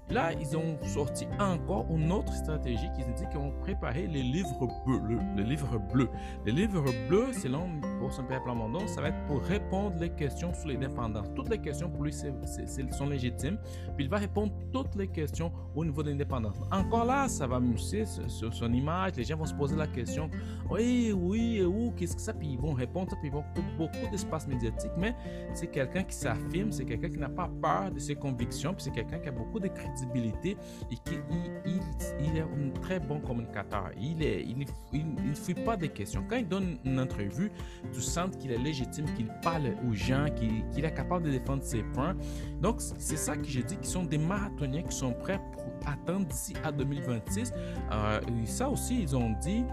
Là, 0.10 0.34
ils 0.34 0.58
ont 0.58 0.78
sorti 0.84 1.28
encore 1.40 1.86
une 1.92 2.12
autre 2.12 2.34
stratégie 2.34 2.90
qui 2.96 3.04
dit 3.04 3.30
qu'ils 3.30 3.40
ont 3.40 3.52
préparé 3.62 4.08
les 4.08 4.24
livres 4.24 4.68
bleus. 4.86 5.20
Le 5.38 5.44
livre 5.44 5.78
bleu. 5.78 6.10
Le 6.46 6.52
livre 6.52 6.86
bleu, 7.08 7.32
selon 7.32 7.70
pour 8.00 8.12
Saint-Pierre 8.12 8.42
Plamondon, 8.44 8.88
ça 8.88 9.02
va 9.02 9.10
être 9.10 9.26
pour 9.28 9.44
répondre 9.44 9.98
les 10.00 10.10
questions 10.10 10.52
sur 10.54 10.70
l'indépendance. 10.70 11.28
Toutes 11.36 11.50
les 11.50 11.60
questions 11.60 11.92
pour 11.92 12.04
lui 12.04 12.12
sont 12.12 13.06
légitimes. 13.08 13.60
Puis 13.96 14.06
il 14.06 14.10
va 14.10 14.18
répondre 14.18 14.52
toutes 14.74 14.96
les 14.96 15.08
questions 15.08 15.52
au 15.76 15.86
niveau 15.86 16.02
de 16.02 16.10
l'indépendance. 16.10 16.58
Encore 16.72 17.06
là, 17.06 17.28
ça 17.28 17.46
va 17.46 17.60
mousser 17.60 18.06
sur 18.06 18.52
son 18.52 18.74
image. 18.74 19.12
Les 19.16 19.24
gens 19.24 19.38
vont 19.38 19.46
se 19.46 19.54
poser 19.54 19.76
la 19.76 19.88
question 19.88 20.30
oui, 20.70 21.12
oui, 21.16 21.64
où, 21.64 21.92
qu'est-ce 21.92 22.16
que 22.16 22.22
ça 22.22 22.34
Puis 22.34 22.50
ils 22.54 22.60
vont 22.60 22.74
répondre, 22.74 23.10
puis 23.20 23.30
ils 23.30 23.32
vont 23.32 23.44
avoir 23.44 23.78
beaucoup 23.78 24.12
d'espace 24.12 24.48
médiatique. 24.48 24.92
Mais 24.98 25.16
c'est 25.54 25.68
quelqu'un 25.68 26.04
qui 26.04 26.16
s'affirme, 26.16 26.72
c'est 26.72 26.86
quelqu'un 26.86 27.10
qui 27.10 27.18
n'a 27.18 27.30
pas 27.30 27.50
peur 27.62 27.92
de 27.92 28.00
ses 28.00 28.16
convictions, 28.16 28.74
puis 28.74 28.84
c'est 28.84 28.92
quelqu'un 28.92 29.20
qui 29.20 29.30
a 29.30 29.32
beaucoup 29.32 29.60
de 29.60 29.68
crédibilité 30.00 30.58
et 30.92 30.96
qu'il 30.98 31.22
il, 31.66 32.38
est 32.38 32.42
un 32.42 32.82
très 32.82 33.00
bon 33.00 33.20
communicateur. 33.20 33.92
Il 34.00 34.24
est, 34.24 34.44
il, 34.44 34.58
ne 34.58 35.34
fuit 35.36 35.54
pas 35.54 35.78
des 35.78 35.90
questions. 35.90 36.24
Quand 36.30 36.38
il 36.38 36.48
donne 36.48 36.78
une 36.86 37.00
entrevue, 37.00 37.52
tu 37.94 38.02
sens 38.02 38.36
qu'il 38.38 38.52
est 38.52 38.58
légitime, 38.58 39.06
qu'il 39.16 39.28
parle 39.42 39.76
aux 39.88 39.94
gens, 39.94 40.26
qu'il 40.36 40.86
est 40.86 40.94
capable 40.94 41.26
de 41.26 41.32
défendre 41.32 41.64
ses 41.64 41.84
points. 41.84 42.16
Donc, 42.62 42.82
c'est 42.82 43.18
ça 43.18 43.36
que 43.36 43.46
je 43.46 43.62
dis, 43.62 43.78
qu'ils 43.78 43.86
sont 43.86 44.04
des 44.04 44.18
marathoniens 44.18 44.84
qui 44.84 44.96
sont 44.96 45.14
prêts 45.14 45.40
pour 45.54 45.90
attendre 45.90 46.26
d'ici 46.28 46.54
à 46.64 46.72
2026. 46.72 47.52
Euh, 47.92 48.20
et 48.44 48.46
ça 48.46 48.70
aussi, 48.70 49.02
ils 49.02 49.16
ont 49.16 49.32
dit 49.42 49.64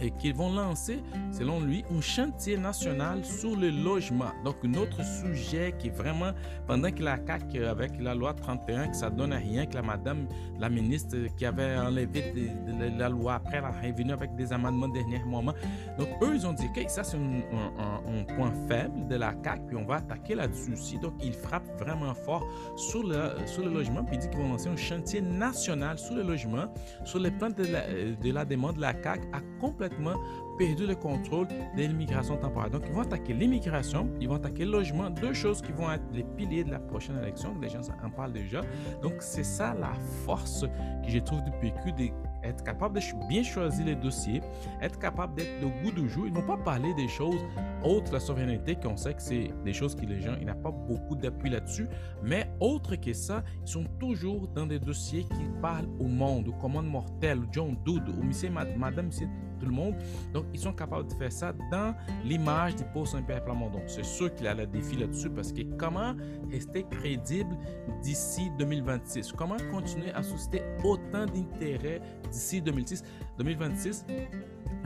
et 0.00 0.10
qu'ils 0.12 0.34
vont 0.34 0.52
lancer, 0.52 1.02
selon 1.32 1.60
lui, 1.60 1.84
un 1.96 2.00
chantier 2.00 2.56
national 2.56 3.24
sur 3.24 3.56
le 3.56 3.70
logement. 3.70 4.32
Donc, 4.44 4.56
un 4.64 4.74
autre 4.74 5.04
sujet 5.04 5.74
qui 5.78 5.88
est 5.88 5.96
vraiment, 5.96 6.32
pendant 6.66 6.90
que 6.90 7.02
la 7.02 7.18
CAQ, 7.24 7.64
avec 7.64 7.92
la 8.00 8.14
loi 8.14 8.34
31, 8.34 8.88
que 8.88 8.96
ça 8.96 9.10
donne 9.10 9.32
à 9.32 9.36
rien, 9.36 9.66
que 9.66 9.74
la 9.74 9.82
madame, 9.82 10.26
la 10.58 10.68
ministre 10.68 11.16
qui 11.36 11.44
avait 11.44 11.76
enlevé 11.76 12.52
la 12.96 13.08
loi 13.08 13.34
après, 13.34 13.58
elle 13.58 13.64
est 13.64 13.92
revenue 13.92 14.12
avec 14.12 14.34
des 14.36 14.52
amendements 14.52 14.88
dernier 14.88 15.22
moment. 15.24 15.54
Donc, 15.98 16.08
eux, 16.22 16.34
ils 16.34 16.46
ont 16.46 16.52
dit, 16.52 16.66
OK, 16.66 16.84
ça, 16.88 17.04
c'est 17.04 17.16
un, 17.16 18.24
point 18.36 18.52
faible 18.68 19.08
de 19.08 19.16
la 19.16 19.34
CAQ, 19.42 19.62
puis 19.68 19.76
on 19.76 19.84
va 19.84 19.96
attaquer 19.96 20.34
là-dessus 20.34 20.72
aussi. 20.72 20.98
Donc, 20.98 21.14
ils 21.22 21.32
frappent 21.32 21.78
vraiment 21.78 22.14
fort 22.14 22.46
sur 22.76 23.02
le, 23.02 23.46
sur 23.46 23.64
le 23.64 23.70
logement, 23.70 24.04
puis 24.04 24.16
ils 24.16 24.18
disent 24.18 24.28
qu'ils 24.28 24.40
vont 24.40 24.50
lancer 24.50 24.68
un 24.68 24.76
chantier 24.76 25.20
national 25.20 25.98
sur 25.98 26.14
le 26.14 26.22
logement, 26.22 26.66
sur 27.04 27.18
les 27.18 27.30
plans 27.30 27.50
de 27.50 27.64
la, 27.64 27.82
de 27.88 28.32
la 28.32 28.44
demande 28.44 28.76
de 28.76 28.80
la 28.80 28.92
CAQ 28.92 29.28
à 29.32 29.40
complètement 29.60 29.87
complètement 29.88 30.20
perdu 30.58 30.86
le 30.86 30.94
contrôle 30.96 31.46
de 31.48 31.82
l'immigration 31.82 32.36
temporaire. 32.36 32.70
Donc, 32.70 32.82
ils 32.86 32.92
vont 32.92 33.02
attaquer 33.02 33.32
l'immigration, 33.32 34.08
ils 34.20 34.28
vont 34.28 34.34
attaquer 34.34 34.64
le 34.64 34.72
logement, 34.72 35.08
deux 35.08 35.32
choses 35.32 35.62
qui 35.62 35.72
vont 35.72 35.90
être 35.90 36.02
les 36.12 36.24
piliers 36.24 36.64
de 36.64 36.70
la 36.70 36.80
prochaine 36.80 37.16
élection. 37.18 37.54
Les 37.60 37.68
gens 37.68 37.80
en 38.04 38.10
parlent 38.10 38.32
déjà. 38.32 38.62
Donc, 39.02 39.14
c'est 39.20 39.44
ça 39.44 39.74
la 39.74 39.92
force 40.24 40.62
que 41.04 41.10
je 41.10 41.18
trouve 41.18 41.42
du 41.44 41.50
PQ, 41.60 42.12
être 42.42 42.62
capable 42.64 42.98
de 42.98 43.28
bien 43.28 43.42
choisir 43.42 43.86
les 43.86 43.94
dossiers, 43.94 44.40
être 44.80 44.98
capable 44.98 45.34
d'être 45.36 45.60
de 45.60 45.82
goût 45.82 45.92
du 45.92 46.08
jour. 46.08 46.26
Ils 46.26 46.32
ne 46.32 46.40
vont 46.40 46.46
pas 46.46 46.56
parler 46.56 46.92
des 46.94 47.08
choses 47.08 47.40
autres, 47.84 48.12
la 48.12 48.20
souveraineté, 48.20 48.76
qu'on 48.76 48.96
sait 48.96 49.14
que 49.14 49.22
c'est 49.22 49.50
des 49.64 49.72
choses 49.72 49.94
que 49.94 50.06
les 50.06 50.20
gens, 50.20 50.34
il 50.40 50.46
n'y 50.46 50.52
pas 50.52 50.70
beaucoup 50.70 51.14
d'appui 51.14 51.50
là-dessus, 51.50 51.88
mais 52.22 52.50
autre 52.60 52.96
que 52.96 53.12
ça, 53.12 53.42
ils 53.62 53.68
sont 53.68 53.84
toujours 54.00 54.48
dans 54.48 54.66
des 54.66 54.78
dossiers 54.78 55.24
qui 55.24 55.44
parlent 55.62 55.88
au 56.00 56.06
monde, 56.06 56.48
au 56.48 56.52
commande 56.52 56.88
mortel, 56.88 57.40
John 57.52 57.76
Dood, 57.84 58.08
au 58.08 58.22
monsieur, 58.22 58.50
madame, 58.50 59.06
monsieur, 59.06 59.28
tout 59.58 59.66
le 59.66 59.72
monde. 59.72 59.94
Donc, 60.32 60.46
ils 60.52 60.60
sont 60.60 60.72
capables 60.72 61.08
de 61.08 61.14
faire 61.14 61.32
ça 61.32 61.52
dans 61.70 61.94
l'image 62.24 62.76
du 62.76 62.84
post 62.84 63.12
Saint-Pierre 63.12 63.44
Plamondon. 63.44 63.82
C'est 63.86 64.04
sûr 64.04 64.34
qu'il 64.34 64.46
y 64.46 64.48
a 64.48 64.54
le 64.54 64.66
défi 64.66 64.96
là-dessus 64.96 65.30
parce 65.30 65.52
que 65.52 65.62
comment 65.76 66.14
rester 66.50 66.84
crédible 66.90 67.56
d'ici 68.02 68.50
2026? 68.58 69.32
Comment 69.32 69.56
continuer 69.70 70.12
à 70.12 70.22
susciter 70.22 70.62
autant 70.84 71.26
d'intérêt 71.26 72.00
d'ici 72.30 72.60
2026? 72.60 73.02
2026 73.38 74.04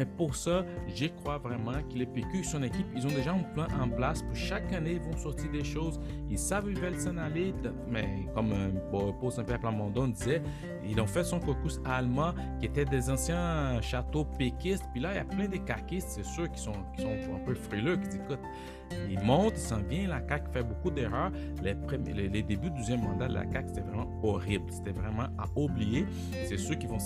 mais 0.02 0.06
pour 0.16 0.34
ça, 0.34 0.64
je 0.92 1.06
crois 1.06 1.38
vraiment 1.38 1.80
que 1.88 1.96
les 1.96 2.06
PQ, 2.06 2.42
son 2.42 2.64
équipe, 2.64 2.86
ils 2.96 3.06
ont 3.06 3.10
déjà 3.10 3.34
un 3.34 3.44
plan 3.54 3.68
en 3.80 3.88
place. 3.88 4.20
Pour 4.20 4.34
chaque 4.34 4.72
année, 4.72 4.94
ils 4.94 5.00
vont 5.00 5.16
sortir 5.16 5.48
des 5.52 5.62
choses. 5.62 6.00
Ils 6.28 6.38
savent 6.40 6.64
où 6.64 6.70
ils 6.70 6.80
veulent 6.80 6.98
s'en 6.98 7.16
aller. 7.18 7.54
Mais 7.88 8.26
comme 8.34 8.52
euh, 8.52 9.12
Paul 9.20 9.30
Saint-Pierre 9.30 9.60
Plamondon 9.60 10.08
disait, 10.08 10.42
ils 10.84 11.00
ont 11.00 11.06
fait 11.06 11.22
son 11.22 11.38
caucus 11.38 11.80
allemand 11.84 12.34
qui 12.58 12.66
était 12.66 12.84
des 12.84 13.10
anciens 13.10 13.80
châteaux 13.80 14.24
péquistes. 14.24 14.82
Puis 14.92 15.00
là, 15.00 15.12
il 15.12 15.16
y 15.18 15.20
a 15.20 15.24
plein 15.24 15.46
de 15.46 15.58
caquistes, 15.58 16.08
c'est 16.08 16.24
sûr, 16.24 16.50
qui 16.50 16.60
sont, 16.60 16.72
qui 16.96 17.02
sont 17.02 17.34
un 17.36 17.44
peu 17.46 17.54
frileux, 17.54 17.96
qui 17.98 18.08
disent 18.08 18.20
écoute, 18.24 18.40
ils 19.08 19.20
montent, 19.20 19.54
ils 19.54 19.60
s'en 19.60 19.82
viennent. 19.82 20.08
La 20.10 20.26
CAQ 20.28 20.50
fait 20.50 20.64
beaucoup 20.64 20.90
d'erreurs. 20.90 21.30
Les, 21.62 21.76
les, 22.12 22.28
les, 22.28 22.42
débuts 22.42 22.70
du 22.70 22.78
deuxième 22.78 23.02
mandat 23.02 23.28
de 23.28 23.34
la 23.34 23.44
CAQ, 23.52 23.68
c'était 23.68 23.82
vraiment 23.82 24.10
horrible. 24.24 24.64
C'était 24.72 24.90
vraiment 24.90 25.28
à 25.38 25.46
oublier. 25.54 26.06
C'est 26.48 26.58
sûr 26.58 26.76
qu'ils 26.76 26.88
vont 26.88 26.98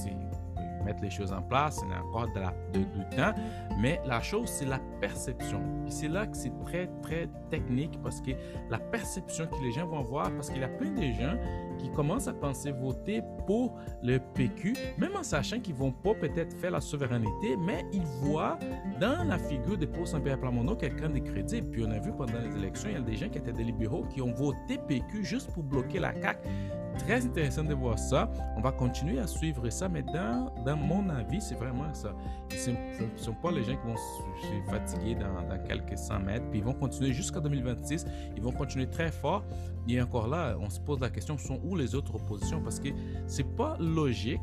mettre 0.87 1.03
les 1.03 1.11
choses 1.11 1.33
en 1.33 1.43
place, 1.43 1.81
il 1.85 1.91
y 1.91 1.93
a 1.93 2.03
encore 2.03 2.33
de, 2.33 2.41
la, 2.41 2.55
du 2.73 3.17
temps, 3.17 3.35
mais 3.79 4.01
la 4.07 4.21
chose, 4.21 4.49
c'est 4.49 4.65
la 4.65 4.81
perception. 5.01 5.61
Et 5.87 5.91
c'est 5.91 6.09
là 6.09 6.27
que 6.27 6.37
c'est 6.37 6.53
très, 6.65 6.89
très 7.03 7.29
technique 7.51 8.01
parce 8.03 8.21
que 8.21 8.31
la 8.71 8.79
perception 8.79 9.47
que 9.47 9.63
les 9.63 9.73
gens 9.73 9.87
vont 9.87 9.99
avoir, 9.99 10.31
parce 10.33 10.49
qu'il 10.49 10.61
y 10.61 10.65
a 10.65 10.69
plein 10.69 10.93
de 10.93 11.13
gens 11.13 11.37
qui 11.79 11.91
commencent 11.91 12.29
à 12.29 12.33
penser 12.33 12.73
voter 12.73 13.23
pour 13.47 13.77
le 14.03 14.19
PQ, 14.35 14.75
même 14.99 15.17
en 15.17 15.23
sachant 15.23 15.61
qu'ils 15.61 15.75
vont 15.75 15.93
pas 15.93 16.15
peut-être 16.15 16.55
faire 16.57 16.71
la 16.71 16.81
souveraineté, 16.81 17.57
mais 17.59 17.85
ils 17.93 18.07
voient 18.23 18.59
dans 19.01 19.25
la 19.25 19.39
figure 19.39 19.77
de 19.77 19.87
Paul 19.87 20.07
Saint-Pierre 20.07 20.39
Plamondon 20.39 20.77
quelqu'un 20.77 21.11
de 21.11 21.19
crédible. 21.19 21.69
Puis 21.71 21.85
on 21.87 21.91
a 21.91 21.99
vu 21.99 22.13
pendant 22.13 22.39
les 22.39 22.57
élections, 22.57 22.89
il 22.91 22.95
y 22.95 22.99
a 22.99 23.01
des 23.01 23.17
gens 23.17 23.29
qui 23.29 23.39
étaient 23.39 23.53
des 23.53 23.65
libéraux 23.65 24.05
qui 24.05 24.23
ont 24.23 24.33
voté 24.33 24.79
PQ 24.87 25.25
juste 25.25 25.53
pour 25.53 25.63
bloquer 25.63 25.99
la 25.99 26.15
CAQ 26.15 26.49
très 26.99 27.25
intéressant 27.25 27.65
de 27.65 27.75
voir 27.75 27.99
ça. 27.99 28.31
On 28.57 28.61
va 28.61 28.73
continuer 28.73 29.19
à 29.19 29.27
suivre 29.27 29.69
ça, 29.71 29.89
mais 29.89 30.03
dans, 30.03 30.77
mon 30.77 31.09
avis, 31.09 31.41
c'est 31.41 31.55
vraiment 31.55 31.93
ça. 31.95 32.15
Ce 32.51 32.71
ne 32.71 33.17
sont 33.17 33.35
pas 33.35 33.51
les 33.51 33.65
gens 33.65 33.77
qui 33.77 33.87
vont 33.87 33.97
se 33.97 34.71
fatiguer 34.71 35.15
dans, 35.15 35.49
dans 35.49 35.63
quelques 35.67 35.99
100 35.99 36.21
mètres, 36.21 36.47
puis 36.51 36.61
ils 36.61 36.65
vont 36.65 36.75
continuer 36.75 37.13
jusqu'en 37.13 37.41
2026. 37.41 38.07
Ils 38.37 38.43
vont 38.43 38.53
continuer 38.53 38.89
très 38.89 39.11
fort. 39.11 39.45
Et 39.89 40.01
encore 40.01 40.29
là, 40.29 40.57
on 40.61 40.69
se 40.69 40.81
pose 40.81 41.01
la 41.01 41.11
question, 41.11 41.39
sont 41.39 41.61
où 41.65 41.77
les 41.77 41.95
autres 41.95 42.15
oppositions? 42.15 42.61
Parce 42.63 42.81
que 42.81 42.89
c'est 43.27 43.57
pas 43.57 43.77
logique 43.79 44.41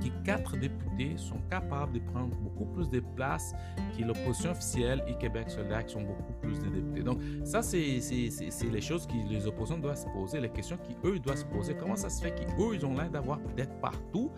que 0.00 0.08
quatre 0.24 0.56
députés 0.56 1.16
sont 1.16 1.38
capables 1.50 1.92
de 1.92 1.98
prendre 2.00 2.34
beaucoup 2.36 2.66
plus 2.66 2.88
de 2.88 3.00
place 3.00 3.54
que 3.96 4.04
l'opposition 4.04 4.50
officielle 4.50 5.02
et 5.06 5.14
Québec 5.14 5.50
solidaire 5.50 5.84
qui 5.84 5.94
sont 5.94 6.02
beaucoup 6.02 6.32
plus 6.40 6.58
de 6.60 6.68
députés. 6.68 7.02
Donc 7.02 7.18
ça, 7.44 7.62
c'est 7.62 7.78
les 7.80 8.80
choses 8.80 9.06
que 9.06 9.14
les 9.28 9.46
opposants 9.46 9.78
doivent 9.78 9.96
se 9.96 10.08
poser, 10.08 10.40
les 10.40 10.48
questions 10.48 10.78
qu'eux 11.02 11.18
doivent 11.18 11.38
se 11.38 11.44
poser. 11.44 11.74
Comment 11.74 11.96
ça 11.96 12.08
se 12.08 12.22
fait 12.22 12.32
qu'eux, 12.32 12.74
ils 12.74 12.84
ont 12.84 12.94
l'air 12.94 13.10
d'avoir 13.10 13.38
d'être 13.56 13.78
partout 13.80 14.30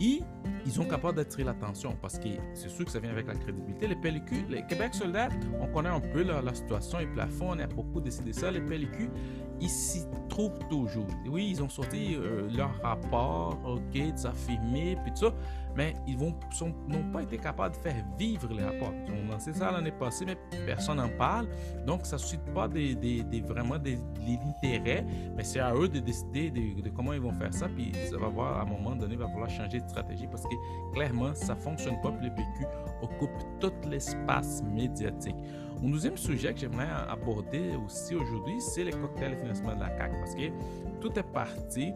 et 0.00 0.20
ils 0.64 0.72
sont 0.72 0.84
capables 0.84 1.16
d'attirer 1.16 1.44
l'attention? 1.44 1.96
Parce 2.00 2.18
que 2.18 2.28
c'est 2.54 2.70
sûr 2.70 2.84
que 2.84 2.90
ça 2.90 3.00
vient 3.00 3.10
avec 3.10 3.26
la 3.26 3.34
crédibilité. 3.34 3.86
Les 3.86 3.96
pellicules, 3.96 4.46
les 4.48 4.64
Québec 4.66 4.94
solidaire, 4.94 5.30
on 5.60 5.66
connaît 5.66 5.90
un 5.90 6.00
peu 6.00 6.22
la, 6.22 6.54
situation 6.54 7.00
et 7.00 7.06
plafond, 7.06 7.50
on 7.50 7.58
a 7.58 7.66
beaucoup 7.66 8.00
décidé 8.00 8.32
ça. 8.32 8.50
Les 8.50 8.60
pellicules, 8.60 9.10
ils 9.60 9.68
s'y 9.68 10.02
trouvent 10.28 10.58
toujours. 10.68 11.06
Oui, 11.28 11.48
ils 11.50 11.62
ont 11.62 11.68
sorti 11.68 12.14
euh, 12.14 12.48
leur 12.50 12.72
rapport, 12.82 13.58
ok, 13.64 14.02
ça 14.16 14.32
filmé, 14.32 14.96
puis 15.02 15.12
tout 15.12 15.26
ça, 15.26 15.34
mais 15.76 15.94
ils 16.06 16.16
n'ont 16.18 17.12
pas 17.12 17.22
été 17.22 17.38
capables 17.38 17.74
de 17.76 17.80
faire 17.80 18.04
vivre 18.18 18.52
les 18.52 18.64
rapports. 18.64 18.92
Ils 19.06 19.12
ont 19.12 19.32
lancé 19.32 19.52
ça 19.52 19.70
l'année 19.70 19.92
passée, 19.92 20.24
mais 20.24 20.36
personne 20.66 20.96
n'en 20.96 21.08
parle. 21.08 21.48
Donc, 21.86 22.06
ça 22.06 22.16
ne 22.16 22.20
suscite 22.20 22.44
pas 22.54 22.68
des, 22.68 22.94
des, 22.94 23.40
vraiment 23.40 23.78
de 23.78 23.94
l'intérêt, 24.26 25.04
mais 25.36 25.44
c'est 25.44 25.60
à 25.60 25.74
eux 25.74 25.88
de 25.88 26.00
décider 26.00 26.50
de, 26.50 26.88
comment 26.90 27.12
ils 27.12 27.20
vont 27.20 27.32
faire 27.32 27.52
ça. 27.52 27.68
Puis, 27.68 27.92
ça 28.10 28.16
va 28.16 28.28
voir, 28.28 28.58
à 28.58 28.62
un 28.62 28.66
moment 28.66 28.96
donné, 28.96 29.14
il 29.14 29.18
va 29.18 29.28
falloir 29.28 29.50
changer 29.50 29.80
de 29.80 29.88
stratégie 29.88 30.26
parce 30.26 30.42
que 30.42 30.92
clairement, 30.92 31.34
ça 31.34 31.54
ne 31.54 31.60
fonctionne 31.60 32.00
pas. 32.00 32.10
Puis, 32.12 32.28
le 32.28 32.34
PQ 32.34 32.66
occupe 33.02 33.60
tout 33.60 33.72
l'espace 33.88 34.62
médiatique. 34.62 35.36
Un 35.82 35.88
deuxième 35.88 36.16
sujet 36.16 36.52
que 36.52 36.60
j'aimerais 36.60 36.88
aborder 37.08 37.72
aussi 37.86 38.14
aujourd'hui, 38.14 38.60
c'est 38.60 38.84
les 38.84 38.92
cocktails 38.92 39.36
financement 39.38 39.74
de 39.74 39.80
la 39.80 39.96
CAQ 39.96 40.14
parce 40.18 40.34
que 40.34 41.00
tout 41.00 41.18
est 41.18 41.32
parti 41.32 41.92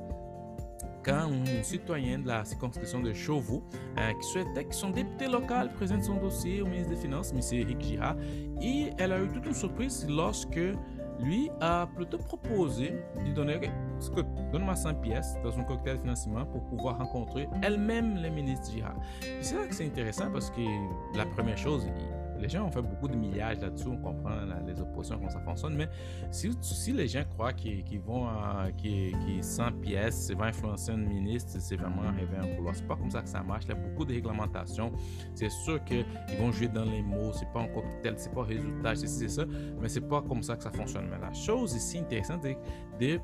quand 1.04 1.30
un 1.30 1.62
citoyen 1.62 2.18
de 2.20 2.28
la 2.28 2.44
circonscription 2.44 3.00
de 3.00 3.12
Chauveau, 3.12 3.62
euh, 3.98 4.12
qui 4.14 4.26
souhaitait 4.26 4.64
que 4.64 4.74
son 4.74 4.90
député 4.90 5.26
local 5.28 5.70
présente 5.74 6.02
son 6.02 6.16
dossier 6.16 6.62
au 6.62 6.66
ministre 6.66 6.90
des 6.90 6.96
Finances, 6.96 7.32
M. 7.32 7.40
Eric 7.60 7.80
Girard, 7.82 8.16
et 8.62 8.90
elle 8.98 9.12
a 9.12 9.20
eu 9.20 9.28
toute 9.28 9.44
une 9.44 9.54
surprise 9.54 10.06
lorsque 10.08 10.60
lui 11.20 11.50
a 11.60 11.86
plutôt 11.94 12.18
proposé 12.18 12.94
de 13.24 13.32
donner, 13.32 13.60
donne-moi 14.50 14.74
100 14.74 14.94
pièces 14.94 15.36
dans 15.44 15.58
un 15.58 15.64
cocktail 15.64 15.96
de 15.96 16.00
financement 16.00 16.44
pour 16.46 16.64
pouvoir 16.64 16.98
rencontrer 16.98 17.48
elle-même 17.62 18.20
le 18.20 18.30
ministre 18.30 18.70
Girard. 18.72 18.96
C'est 19.40 19.56
là 19.56 19.66
que 19.66 19.74
c'est 19.74 19.86
intéressant 19.86 20.30
parce 20.32 20.50
que 20.50 20.62
la 21.16 21.26
première 21.26 21.58
chose, 21.58 21.86
les 22.44 22.50
gens 22.50 22.66
ont 22.66 22.70
fait 22.70 22.82
beaucoup 22.82 23.08
de 23.08 23.16
milliards 23.16 23.54
là-dessus, 23.54 23.88
on 23.88 23.96
comprend 23.96 24.36
les 24.66 24.78
oppositions, 24.78 25.16
comment 25.16 25.30
ça 25.30 25.40
fonctionne, 25.40 25.76
mais 25.76 25.88
si, 26.30 26.50
si 26.60 26.92
les 26.92 27.08
gens 27.08 27.24
croient 27.30 27.54
qu'ils 27.54 28.00
vont, 28.00 28.28
euh, 28.28 28.70
qui, 28.76 29.12
qui 29.24 29.42
100 29.42 29.72
pièces, 29.80 30.26
ça 30.26 30.34
va 30.34 30.46
influencer 30.46 30.92
un 30.92 30.98
ministre, 30.98 31.52
c'est 31.58 31.76
vraiment 31.76 32.02
rêver 32.02 32.36
un 32.36 32.54
couloir. 32.54 32.76
C'est 32.76 32.86
pas 32.86 32.96
comme 32.96 33.10
ça 33.10 33.22
que 33.22 33.28
ça 33.30 33.42
marche. 33.42 33.64
Il 33.64 33.70
y 33.70 33.72
a 33.72 33.76
beaucoup 33.76 34.04
de 34.04 34.12
réglementations. 34.12 34.92
C'est 35.34 35.50
sûr 35.50 35.82
qu'ils 35.84 36.04
vont 36.38 36.52
jouer 36.52 36.68
dans 36.68 36.84
les 36.84 37.02
mots, 37.02 37.32
c'est 37.32 37.50
pas 37.50 37.60
un 37.60 37.68
cocktail, 37.68 38.14
c'est 38.18 38.32
pas 38.32 38.42
un 38.42 38.44
résultat, 38.44 38.94
c'est 38.94 39.28
ça, 39.28 39.44
mais 39.80 39.88
c'est 39.88 40.06
pas 40.06 40.20
comme 40.20 40.42
ça 40.42 40.56
que 40.56 40.64
ça 40.64 40.70
fonctionne. 40.70 41.08
Mais 41.10 41.18
la 41.18 41.32
chose 41.32 41.74
ici 41.74 41.98
intéressante, 41.98 42.40
c'est 42.42 42.58
de 43.00 43.18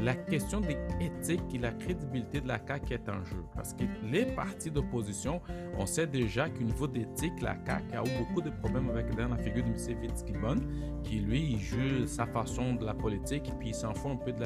la 0.00 0.14
question 0.14 0.60
de 0.60 0.68
l'éthique 0.98 1.42
et 1.54 1.58
la 1.58 1.72
crédibilité 1.72 2.40
de 2.40 2.48
la 2.48 2.58
CAQ 2.66 2.86
qui 2.86 2.94
est 2.94 3.08
en 3.08 3.22
jeu. 3.24 3.44
Parce 3.54 3.74
que 3.74 3.84
les 4.10 4.26
partis 4.26 4.70
d'opposition, 4.70 5.40
on 5.78 5.86
sait 5.86 6.06
déjà 6.06 6.48
qu'au 6.48 6.62
niveau 6.62 6.86
d'éthique, 6.86 7.40
la 7.40 7.56
CAQ 7.64 7.96
a 7.96 8.02
eu 8.02 8.18
beaucoup 8.18 8.40
de 8.40 8.50
problème 8.62 8.90
avec 8.90 9.06
la 9.16 9.36
figure 9.36 9.64
de 9.64 9.70
M. 9.70 9.76
Fitzgibbon, 9.76 10.56
qui 11.02 11.20
lui, 11.20 11.52
il 11.52 11.58
joue 11.58 12.06
sa 12.06 12.26
façon 12.26 12.74
de 12.74 12.84
la 12.84 12.94
politique 12.94 13.52
puis 13.58 13.68
il 13.70 13.74
s'en 13.74 13.94
fout 13.94 14.12
un 14.12 14.16
peu 14.16 14.32
de, 14.32 14.42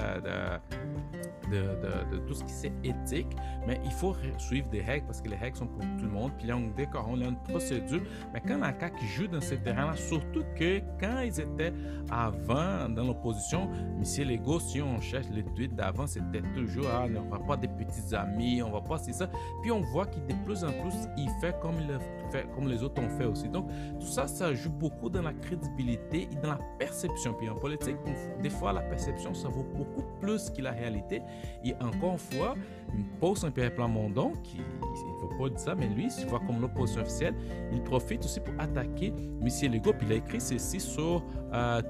tout 2.27 2.35
ce 2.35 2.45
qui 2.45 2.53
c'est 2.53 2.73
éthique. 2.83 3.37
Mais 3.67 3.81
il 3.85 3.93
faut 3.93 4.15
suivre 4.39 4.69
des 4.69 4.83
règles 4.83 5.07
parce 5.07 5.21
que 5.21 5.29
les 5.29 5.37
règles 5.37 5.57
sont 5.57 5.67
pour 5.67 5.81
tout 5.81 6.05
le 6.05 6.11
monde. 6.11 6.33
Puis 6.37 6.47
il 6.47 6.49
y 6.49 6.53
a 6.53 6.57
un 6.57 6.69
décor, 6.77 7.09
il 7.15 7.23
y 7.23 7.25
a 7.25 7.29
une 7.29 7.43
procédure. 7.43 8.03
Mais 8.33 8.43
quand 8.47 8.59
la 8.59 8.79
CAQ 8.79 9.05
joue 9.07 9.27
dans 9.27 9.41
ce 9.41 9.55
terrain-là, 9.55 9.97
surtout 9.97 10.45
que 10.57 10.81
quand 10.99 11.21
ils 11.21 11.41
étaient 11.41 11.73
avant 12.11 12.89
dans 12.89 13.05
l'opposition, 13.05 13.71
M. 13.73 14.29
Legault, 14.29 14.61
si 14.61 14.81
on 14.81 15.01
cherche 15.01 15.27
les 15.31 15.45
tweets 15.45 15.75
d'avant, 15.75 16.07
c'était 16.07 16.43
toujours 16.55 16.87
ah, 16.93 17.07
on 17.07 17.25
ne 17.25 17.31
va 17.31 17.39
pas 17.39 17.57
des 17.57 17.69
petits 17.69 18.15
amis, 18.15 18.63
on 18.63 18.71
va 18.71 18.81
pas 18.81 18.99
c'est 18.99 19.13
ça. 19.13 19.29
Puis 19.63 19.71
on 19.71 19.81
voit 19.81 20.07
qu'il 20.07 20.27
de 20.27 20.35
plus 20.45 20.65
en 20.65 20.73
plus, 20.73 20.95
il 21.17 21.29
fait 21.41 21.57
comme, 21.61 22.69
les 22.69 22.83
autres 22.83 23.03
ont 23.03 23.09
fait 23.19 23.25
aussi. 23.25 23.49
Donc, 23.49 23.69
ça, 24.07 24.27
ça 24.27 24.55
joue 24.55 24.71
beaucoup 24.71 25.09
dans 25.09 25.23
la 25.23 25.33
crédibilité 25.33 26.29
et 26.31 26.37
dans 26.37 26.51
la 26.51 26.61
perception. 26.79 27.35
Puis 27.35 27.49
en 27.49 27.57
politique, 27.57 27.97
des 28.43 28.51
fois, 28.51 28.73
la 28.73 28.83
perception, 28.83 29.35
ça 29.35 29.49
vaut 29.49 29.67
beaucoup 29.75 30.05
plus 30.21 30.51
que 30.51 30.63
la 30.63 30.73
réalité. 30.73 31.23
Et 31.65 31.75
encore 31.81 32.13
une 32.13 32.19
fois, 32.19 32.55
Paul 33.21 33.37
Saint-Pierre 33.37 33.75
Plamondon, 33.75 34.33
qui 34.43 34.59
ne 34.59 35.21
faut 35.21 35.37
pas 35.39 35.49
dire 35.49 35.59
ça, 35.59 35.75
mais 35.75 35.89
lui, 35.89 36.09
tu 36.09 36.27
vois 36.27 36.41
comme 36.41 36.61
l'opposition 36.61 37.03
officielle, 37.03 37.35
il 37.73 37.83
profite 37.83 38.25
aussi 38.25 38.41
pour 38.41 38.55
attaquer 38.59 39.13
M. 39.43 39.73
Legault. 39.73 39.93
Puis 39.93 40.07
il 40.09 40.13
a 40.13 40.17
écrit 40.17 40.41
ceci 40.41 40.81
sur 40.81 41.23
euh, 41.53 41.83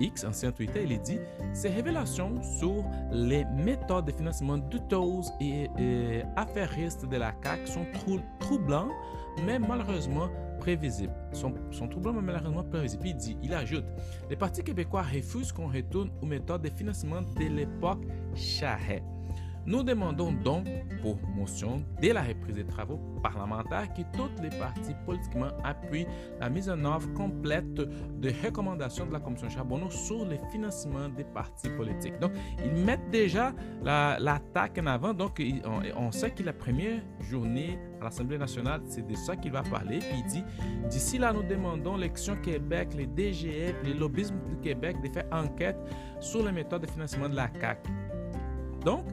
X, 0.00 0.24
ancien 0.24 0.52
Twitter. 0.52 0.84
Il 0.88 1.00
dit 1.00 1.18
Ces 1.52 1.68
révélations 1.68 2.42
sur 2.42 2.84
les 3.12 3.44
méthodes 3.44 4.06
de 4.06 4.12
financement 4.12 4.58
douteuses 4.58 5.32
et, 5.40 5.68
et 5.78 6.22
affairistes 6.36 7.06
de 7.06 7.16
la 7.16 7.32
CAQ 7.42 7.66
sont 7.66 7.86
troublantes, 8.40 8.90
mais 9.44 9.58
malheureusement 9.58 10.28
prévisibles. 10.64 11.12
Sont, 11.32 11.52
sont 11.70 11.88
troublantes, 11.88 12.16
mais 12.16 12.22
malheureusement 12.32 12.64
prévisibles. 12.64 13.06
Il 13.06 13.16
dit, 13.16 13.36
il 13.42 13.52
ajoute 13.52 13.84
Les 14.30 14.36
partis 14.36 14.64
québécois 14.64 15.02
refusent 15.02 15.52
qu'on 15.52 15.68
retourne 15.68 16.10
aux 16.22 16.26
méthodes 16.26 16.62
de 16.62 16.70
financement 16.70 17.20
de 17.20 17.44
l'époque 17.44 18.02
Charret. 18.34 19.02
Nous 19.66 19.82
demandons 19.82 20.32
donc, 20.32 20.66
pour 21.00 21.16
motion, 21.34 21.82
dès 22.00 22.12
la 22.12 22.22
reprise 22.22 22.56
des 22.56 22.66
travaux 22.66 22.98
parlementaires, 23.22 23.88
que 23.94 24.02
toutes 24.16 24.38
les 24.42 24.50
partis 24.58 24.94
politiquement 25.06 25.48
appuient 25.62 26.06
la 26.38 26.50
mise 26.50 26.68
en 26.68 26.84
œuvre 26.84 27.10
complète 27.14 27.80
des 28.20 28.34
recommandations 28.44 29.06
de 29.06 29.12
la 29.12 29.20
Commission 29.20 29.48
Charbonneau 29.48 29.90
sur 29.90 30.26
le 30.26 30.36
financement 30.52 31.08
des 31.08 31.24
partis 31.24 31.70
politiques. 31.70 32.18
Donc, 32.20 32.32
ils 32.62 32.84
mettent 32.84 33.10
déjà 33.10 33.52
l'attaque 33.82 34.78
en 34.78 34.86
avant. 34.86 35.14
Donc, 35.14 35.42
on, 35.96 36.12
sait 36.12 36.30
que 36.30 36.42
la 36.42 36.52
première 36.52 37.00
journée 37.20 37.78
à 38.00 38.04
l'Assemblée 38.04 38.38
nationale, 38.38 38.82
c'est 38.86 39.06
de 39.06 39.14
ça 39.14 39.34
qu'il 39.34 39.52
va 39.52 39.62
parler. 39.62 39.98
Puis 39.98 40.18
il 40.18 40.24
dit, 40.26 40.44
d'ici 40.90 41.16
là, 41.16 41.32
nous 41.32 41.42
demandons 41.42 41.96
l'Action 41.96 42.36
Québec, 42.36 42.90
les 42.94 43.06
DGF, 43.06 43.76
les 43.82 43.94
lobbyismes 43.94 44.40
du 44.46 44.56
Québec 44.58 44.96
de 45.02 45.08
faire 45.08 45.26
enquête 45.32 45.78
sur 46.20 46.44
les 46.44 46.52
méthodes 46.52 46.82
de 46.82 46.90
financement 46.90 47.30
de 47.30 47.36
la 47.36 47.48
CAQ. 47.60 47.90
Donc, 48.84 49.06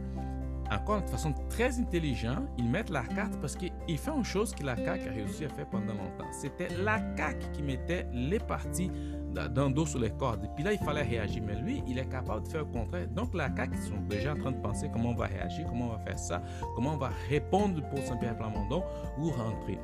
encore 0.71 1.01
de 1.01 1.09
façon 1.09 1.33
très 1.49 1.79
intelligente, 1.79 2.47
ils 2.57 2.69
mettent 2.69 2.89
la 2.89 3.03
carte 3.03 3.35
parce 3.41 3.55
qu'il 3.55 3.97
fait 3.97 4.11
une 4.11 4.23
chose 4.23 4.53
que 4.53 4.63
la 4.63 4.75
CAQ 4.75 5.09
a 5.09 5.11
réussi 5.11 5.45
à 5.45 5.49
faire 5.49 5.69
pendant 5.69 5.93
longtemps. 5.93 6.31
C'était 6.31 6.69
la 6.83 6.99
CAQ 7.17 7.51
qui 7.53 7.63
mettait 7.63 8.07
les 8.13 8.39
partis 8.39 8.89
d'un 9.33 9.69
dos 9.69 9.85
sur 9.85 9.99
les 9.99 10.11
cordes. 10.11 10.47
Puis 10.55 10.63
là, 10.63 10.73
il 10.73 10.79
fallait 10.79 11.03
réagir. 11.03 11.41
Mais 11.45 11.55
lui, 11.55 11.83
il 11.87 11.97
est 11.97 12.09
capable 12.09 12.43
de 12.43 12.47
faire 12.47 12.61
le 12.61 12.71
contraire. 12.71 13.07
Donc, 13.09 13.33
la 13.33 13.53
CAQ, 13.55 13.75
ils 13.75 13.89
sont 13.89 14.01
déjà 14.09 14.33
en 14.33 14.37
train 14.37 14.51
de 14.51 14.61
penser 14.61 14.89
comment 14.91 15.09
on 15.09 15.15
va 15.15 15.25
réagir, 15.25 15.65
comment 15.67 15.85
on 15.85 15.93
va 15.93 15.99
faire 15.99 16.19
ça, 16.19 16.41
comment 16.75 16.93
on 16.93 16.97
va 16.97 17.11
répondre 17.29 17.81
pour 17.89 17.99
Saint-Pierre 17.99 18.37
Plamondon 18.37 18.83
ou 19.19 19.29
rentrer. 19.29 19.79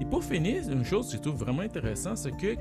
Et 0.00 0.04
pour 0.04 0.24
finir, 0.24 0.68
une 0.70 0.84
chose 0.84 1.10
que 1.10 1.16
je 1.16 1.22
trouve 1.22 1.36
vraiment 1.36 1.62
intéressante, 1.62 2.18
c'est 2.18 2.36
que 2.36 2.56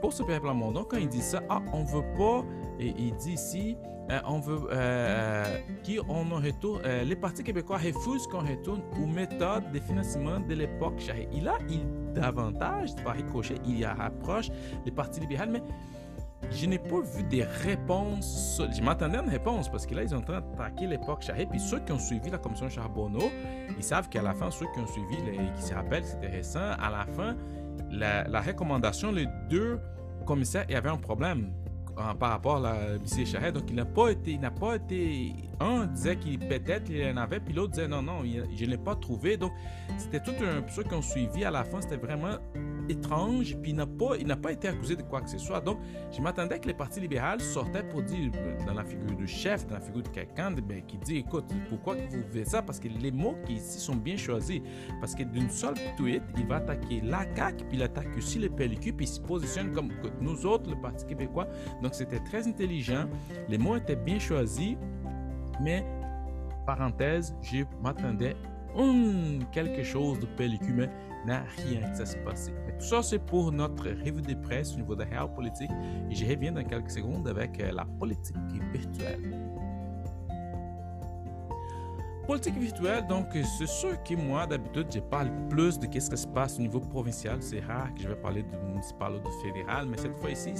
pour 0.00 0.12
Saint-Pierre 0.12 0.42
Plamondon, 0.42 0.84
quand 0.84 0.98
il 0.98 1.08
dit 1.08 1.22
ça, 1.22 1.42
ah, 1.48 1.62
on 1.72 1.84
veut 1.84 2.04
pas, 2.16 2.44
et 2.78 2.94
il 2.98 3.14
dit 3.16 3.32
ici, 3.32 3.76
euh, 4.10 4.20
on 4.26 4.38
veut 4.38 4.68
euh, 4.70 5.58
qu'on 5.84 6.40
retourne, 6.40 6.80
euh, 6.84 7.02
les 7.02 7.16
partis 7.16 7.42
québécois 7.42 7.78
refusent 7.78 8.26
qu'on 8.28 8.46
retourne 8.46 8.80
aux 9.02 9.06
méthodes 9.06 9.72
de 9.72 9.80
financement 9.80 10.38
de 10.38 10.54
l'époque 10.54 11.02
Il 11.32 11.48
a 11.48 11.58
il 11.68 11.84
davantage, 12.14 12.94
par 13.04 13.14
ricochet, 13.14 13.56
il 13.66 13.78
y 13.78 13.84
a 13.84 13.94
rapproche 13.94 14.48
les 14.84 14.92
partis 14.92 15.18
libéraux, 15.20 15.50
mais 15.50 15.62
je 16.52 16.66
n'ai 16.66 16.78
pas 16.78 17.00
vu 17.00 17.24
des 17.24 17.42
réponses. 17.42 18.62
Je 18.76 18.80
m'attendais 18.80 19.18
à 19.18 19.22
une 19.22 19.28
réponse 19.30 19.68
parce 19.68 19.84
que 19.86 19.94
là, 19.94 20.04
ils 20.04 20.14
train 20.22 20.40
d'attaquer 20.40 20.86
l'époque 20.86 21.22
Charest. 21.22 21.50
Puis 21.50 21.58
ceux 21.58 21.80
qui 21.80 21.90
ont 21.90 21.98
suivi 21.98 22.30
la 22.30 22.38
commission 22.38 22.68
Charbonneau, 22.68 23.30
ils 23.76 23.82
savent 23.82 24.08
qu'à 24.08 24.22
la 24.22 24.34
fin, 24.34 24.52
ceux 24.52 24.66
qui 24.72 24.80
ont 24.80 24.86
suivi, 24.86 25.16
qui 25.56 25.62
se 25.62 25.74
rappellent, 25.74 26.04
c'était 26.04 26.28
récent, 26.28 26.60
à 26.60 26.90
la 26.90 27.06
fin, 27.12 27.36
la, 27.90 28.28
la 28.28 28.40
recommandation, 28.40 29.10
les 29.10 29.26
deux 29.50 29.80
commissaires 30.24 30.66
avaient 30.72 30.90
un 30.90 30.96
problème 30.96 31.50
par 31.96 32.30
rapport 32.30 32.64
à 32.64 32.76
M. 32.94 33.26
Charret. 33.26 33.52
Donc, 33.52 33.64
il 33.68 33.74
n'a 33.74 33.84
pas 33.84 34.10
été, 34.10 34.32
il 34.32 34.40
n'a 34.40 34.50
pas 34.50 34.76
été. 34.76 35.34
Un 35.58 35.86
disait 35.86 36.16
qu'il 36.16 36.38
peut-être 36.38 36.90
il 36.90 37.02
en 37.08 37.16
avait, 37.16 37.40
puis 37.40 37.54
l'autre 37.54 37.72
disait 37.72 37.88
non, 37.88 38.02
non, 38.02 38.22
je 38.24 38.64
ne 38.64 38.70
l'ai 38.70 38.76
pas 38.76 38.94
trouvé. 38.94 39.36
Donc, 39.36 39.52
c'était 39.96 40.20
tout 40.20 40.34
un. 40.42 40.66
Ceux 40.68 40.82
qui 40.82 40.94
ont 40.94 41.02
suivi 41.02 41.44
à 41.44 41.50
la 41.50 41.64
fin, 41.64 41.80
c'était 41.80 41.96
vraiment 41.96 42.36
étrange, 42.88 43.56
puis 43.62 43.70
il 43.72 43.76
n'a 43.76 43.86
pas, 43.86 44.16
pas 44.40 44.52
été 44.52 44.68
accusé 44.68 44.96
de 44.96 45.02
quoi 45.02 45.20
que 45.20 45.30
ce 45.30 45.38
soit. 45.38 45.60
Donc, 45.60 45.78
je 46.10 46.20
m'attendais 46.20 46.58
que 46.58 46.66
les 46.66 46.74
partis 46.74 47.00
libéraux 47.00 47.38
sortaient 47.38 47.82
pour 47.82 48.02
dire, 48.02 48.30
dans 48.66 48.74
la 48.74 48.84
figure 48.84 49.16
du 49.16 49.26
chef, 49.26 49.66
dans 49.66 49.74
la 49.74 49.80
figure 49.80 50.02
de 50.02 50.08
quelqu'un, 50.08 50.50
ben, 50.52 50.82
qui 50.86 50.98
dit, 50.98 51.18
écoute, 51.18 51.44
pourquoi 51.68 51.94
vous 51.94 52.22
faites 52.32 52.48
ça? 52.48 52.62
Parce 52.62 52.78
que 52.78 52.88
les 52.88 53.10
mots 53.10 53.36
qui 53.46 53.54
ici 53.54 53.78
sont 53.78 53.96
bien 53.96 54.16
choisis. 54.16 54.60
Parce 55.00 55.14
que 55.14 55.22
d'une 55.22 55.50
seule 55.50 55.74
tweet, 55.96 56.22
il 56.36 56.46
va 56.46 56.56
attaquer 56.56 57.00
la 57.02 57.26
CAQ, 57.34 57.64
puis 57.64 57.78
il 57.78 57.82
attaque 57.82 58.16
aussi 58.16 58.38
le 58.38 58.48
PLQ, 58.48 58.92
puis 58.92 59.06
il 59.06 59.08
se 59.08 59.20
positionne 59.20 59.72
comme 59.72 59.90
nous 60.20 60.46
autres, 60.46 60.68
le 60.70 60.80
Parti 60.80 61.06
québécois. 61.06 61.48
Donc, 61.82 61.94
c'était 61.94 62.20
très 62.20 62.46
intelligent. 62.46 63.06
Les 63.48 63.58
mots 63.58 63.76
étaient 63.76 63.96
bien 63.96 64.18
choisis, 64.18 64.76
mais 65.60 65.84
parenthèse, 66.66 67.34
je 67.42 67.64
m'attendais 67.82 68.36
hum, 68.74 69.38
quelque 69.52 69.82
chose 69.82 70.18
de 70.20 70.26
PLQ, 70.26 70.72
mais 70.72 70.90
n'a 71.26 71.44
rien 71.56 71.80
qui 71.90 72.06
s'est 72.06 72.24
passé. 72.24 72.52
Mais 72.66 72.72
tout 72.78 72.84
ça, 72.84 73.02
c'est 73.02 73.18
pour 73.18 73.52
notre 73.52 73.84
revue 73.84 74.22
de 74.22 74.34
presse 74.34 74.74
au 74.74 74.76
niveau 74.76 74.94
de 74.94 75.04
la 75.04 75.26
politique. 75.26 75.70
Et 76.10 76.14
je 76.14 76.24
reviens 76.24 76.52
dans 76.52 76.64
quelques 76.64 76.90
secondes 76.90 77.28
avec 77.28 77.60
euh, 77.60 77.72
la 77.72 77.84
politique 77.84 78.36
virtuelle. 78.72 79.45
Politique 82.26 82.58
virtuelle, 82.58 83.06
donc 83.06 83.26
c'est 83.32 83.68
sûr 83.68 84.02
que 84.02 84.14
moi, 84.16 84.48
d'habitude, 84.48 84.88
je 84.92 84.98
parle 84.98 85.30
plus 85.48 85.78
de 85.78 85.84
ce 85.84 86.10
qui 86.10 86.16
se 86.16 86.26
passe 86.26 86.58
au 86.58 86.62
niveau 86.62 86.80
provincial. 86.80 87.40
C'est 87.40 87.60
rare 87.60 87.94
que 87.94 88.02
je 88.02 88.08
vais 88.08 88.16
parler 88.16 88.42
du 88.42 88.56
municipal 88.68 89.12
ou 89.14 89.18
du 89.20 89.30
fédéral, 89.44 89.86
mais 89.86 89.96
cette 89.96 90.18
fois-ci, 90.18 90.56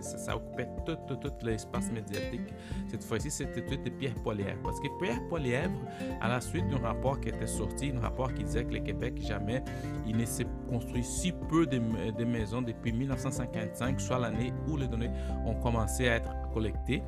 ça, 0.00 0.34
occupait 0.34 0.68
tout, 0.86 0.96
tout, 1.06 1.16
tout 1.16 1.32
l'espace 1.42 1.92
médiatique. 1.92 2.54
Cette 2.88 3.04
fois-ci, 3.04 3.30
c'était 3.30 3.66
tout 3.66 3.76
de 3.76 3.90
Pierre 3.90 4.14
Poilièvre. 4.14 4.62
Parce 4.62 4.80
que 4.80 4.88
Pierre 4.98 5.20
Poilièvre, 5.28 5.78
à 6.22 6.28
la 6.28 6.40
suite 6.40 6.66
d'un 6.68 6.78
rapport 6.78 7.20
qui 7.20 7.28
était 7.28 7.46
sorti, 7.46 7.92
un 7.94 8.00
rapport 8.00 8.32
qui 8.32 8.44
disait 8.44 8.64
que 8.64 8.72
le 8.72 8.80
Québec, 8.80 9.20
jamais, 9.20 9.62
il 10.06 10.16
ne 10.16 10.24
s'est 10.24 10.46
construit 10.70 11.04
si 11.04 11.32
peu 11.32 11.66
de, 11.66 11.78
de 12.12 12.24
maisons 12.24 12.62
depuis 12.62 12.92
1955, 12.92 14.00
soit 14.00 14.18
l'année 14.18 14.54
où 14.66 14.78
les 14.78 14.88
données 14.88 15.10
ont 15.44 15.56
commencé 15.56 16.08
à 16.08 16.16
être 16.16 16.32
collectées. 16.54 17.02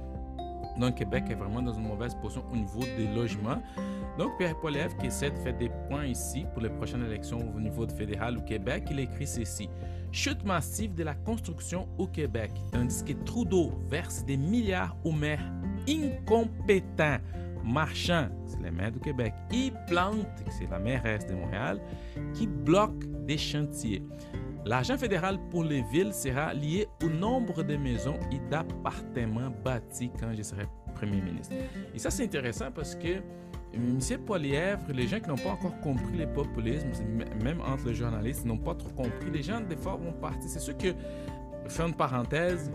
Donc, 0.79 0.97
Québec 0.97 1.25
est 1.31 1.35
vraiment 1.35 1.63
dans 1.63 1.73
une 1.73 1.87
mauvaise 1.87 2.15
position 2.15 2.45
au 2.53 2.57
niveau 2.57 2.81
des 2.81 3.07
logements. 3.15 3.63
Donc, 4.19 4.37
Pierre 4.39 4.59
Poilievre, 4.59 4.97
qui 4.97 5.07
essaie 5.07 5.31
de 5.31 5.39
faire 5.39 5.57
des 5.57 5.71
points 5.89 6.07
ici 6.07 6.47
pour 6.53 6.63
les 6.63 6.69
prochaines 6.69 7.05
élections 7.05 7.39
au 7.55 7.61
niveau 7.61 7.87
fédéral 7.89 8.39
au 8.39 8.43
Québec, 8.43 8.85
il 8.91 9.01
écrit 9.01 9.27
ceci. 9.27 9.69
Chute 10.13 10.45
massive 10.45 10.95
de 10.95 11.03
la 11.03 11.15
construction 11.15 11.89
au 11.99 12.07
Québec, 12.07 12.53
tandis 12.71 13.03
que 13.03 13.13
Trudeau 13.25 13.73
verse 13.89 14.25
des 14.25 14.37
milliards 14.37 14.97
aux 15.05 15.13
maires 15.13 15.45
incompétents, 15.89 17.19
marchands, 17.65 18.29
c'est 18.47 18.63
les 18.63 18.71
maires 18.71 18.93
du 18.93 19.01
Québec, 19.01 19.35
et 19.53 19.73
Plante, 19.89 20.27
c'est 20.57 20.71
la 20.71 20.79
mairesse 20.79 21.27
de 21.27 21.35
Montréal, 21.35 21.81
qui 22.35 22.47
bloquent 22.47 23.07
des 23.27 23.39
chantiers. 23.39 24.03
L'argent 24.66 24.96
fédéral 24.96 25.38
pour 25.50 25.62
les 25.62 25.83
villes 25.83 26.14
sera 26.14 26.55
lié 26.55 26.88
au 27.03 27.09
nombre 27.09 27.62
de 27.62 27.77
maisons 27.77 28.18
et 28.33 28.38
d'appartements 28.50 29.50
bâtis 29.62 30.11
quand 30.18 30.33
je 30.35 30.42
serai 30.42 30.66
Premier 30.94 31.20
ministre. 31.20 31.55
Et 31.94 31.98
ça, 31.98 32.11
c'est 32.11 32.24
intéressant 32.24 32.70
parce 32.70 32.94
que 32.94 33.20
M. 33.74 33.98
Poilièvre, 34.24 34.92
les 34.92 35.07
gens 35.07 35.20
qui 35.20 35.29
n'ont 35.29 35.37
pas 35.37 35.50
encore 35.50 35.79
compris 35.81 36.16
les 36.16 36.27
populismes, 36.27 36.88
même 37.42 37.61
entre 37.61 37.88
les 37.88 37.94
journalistes, 37.94 38.46
n'ont 38.46 38.57
pas 38.57 38.74
trop 38.74 38.90
compris. 38.90 39.31
Les 39.33 39.42
gens, 39.42 39.61
des 39.61 39.77
fois, 39.77 39.96
vont 39.96 40.12
partir. 40.12 40.48
C'est 40.48 40.61
sûr 40.61 40.79
que, 40.79 40.94
fin 41.68 41.88
de 41.88 41.94
parenthèse, 41.94 42.70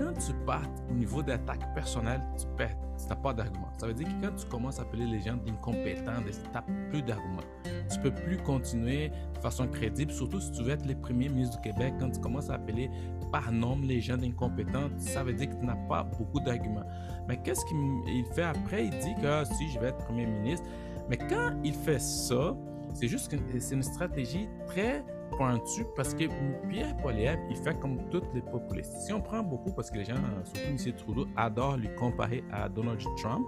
quand 0.00 0.12
tu 0.14 0.32
partes 0.46 0.82
au 0.90 0.94
niveau 0.94 1.22
d'attaque 1.22 1.74
personnelle, 1.74 2.22
tu 2.38 2.46
perds, 2.56 2.76
tu 2.98 3.06
n'as 3.06 3.16
pas 3.16 3.34
d'argument. 3.34 3.68
Ça 3.78 3.86
veut 3.86 3.92
dire 3.92 4.08
que 4.08 4.26
quand 4.26 4.34
tu 4.34 4.46
commences 4.46 4.78
à 4.78 4.82
appeler 4.82 5.04
les 5.04 5.20
gens 5.20 5.36
d'incompétents, 5.36 6.22
tu 6.24 6.50
n'as 6.54 6.62
plus 6.90 7.02
d'arguments. 7.02 7.42
Tu 7.64 8.00
peux 8.00 8.10
plus 8.10 8.38
continuer 8.38 9.10
de 9.34 9.38
façon 9.40 9.68
crédible, 9.68 10.10
surtout 10.10 10.40
si 10.40 10.52
tu 10.52 10.62
veux 10.62 10.70
être 10.70 10.86
le 10.86 10.94
premier 10.94 11.28
ministre 11.28 11.60
du 11.60 11.70
Québec. 11.70 11.94
Quand 12.00 12.10
tu 12.10 12.20
commences 12.20 12.48
à 12.48 12.54
appeler 12.54 12.90
par 13.30 13.52
nom 13.52 13.78
les 13.82 14.00
gens 14.00 14.16
d'incompétents, 14.16 14.88
ça 14.96 15.22
veut 15.22 15.34
dire 15.34 15.50
que 15.50 15.56
tu 15.56 15.66
n'as 15.66 15.76
pas 15.88 16.02
beaucoup 16.02 16.40
d'arguments. 16.40 16.86
Mais 17.28 17.36
qu'est-ce 17.42 17.64
qu'il 17.66 18.24
fait 18.34 18.42
après? 18.42 18.86
Il 18.86 18.98
dit 18.98 19.14
que 19.20 19.26
ah, 19.26 19.44
si 19.44 19.70
je 19.70 19.78
vais 19.80 19.88
être 19.88 19.98
premier 19.98 20.26
ministre. 20.26 20.66
Mais 21.10 21.18
quand 21.18 21.52
il 21.62 21.74
fait 21.74 22.00
ça, 22.00 22.56
c'est 22.94 23.08
juste 23.08 23.30
que 23.30 23.36
c'est 23.58 23.74
une 23.74 23.82
stratégie 23.82 24.48
très 24.66 25.04
pointu 25.36 25.84
parce 25.96 26.14
que 26.14 26.24
Pierre 26.68 26.96
Poilievre, 26.98 27.40
il 27.50 27.56
fait 27.56 27.78
comme 27.78 28.08
toutes 28.10 28.32
les 28.34 28.42
populistes. 28.42 28.92
Si 29.00 29.12
on 29.12 29.20
prend 29.20 29.42
beaucoup, 29.42 29.72
parce 29.72 29.90
que 29.90 29.98
les 29.98 30.04
gens, 30.04 30.14
surtout 30.44 30.88
M. 30.88 30.94
Trudeau, 30.94 31.26
adorent 31.36 31.76
lui 31.76 31.94
comparer 31.94 32.44
à 32.52 32.68
Donald 32.68 33.00
Trump, 33.16 33.46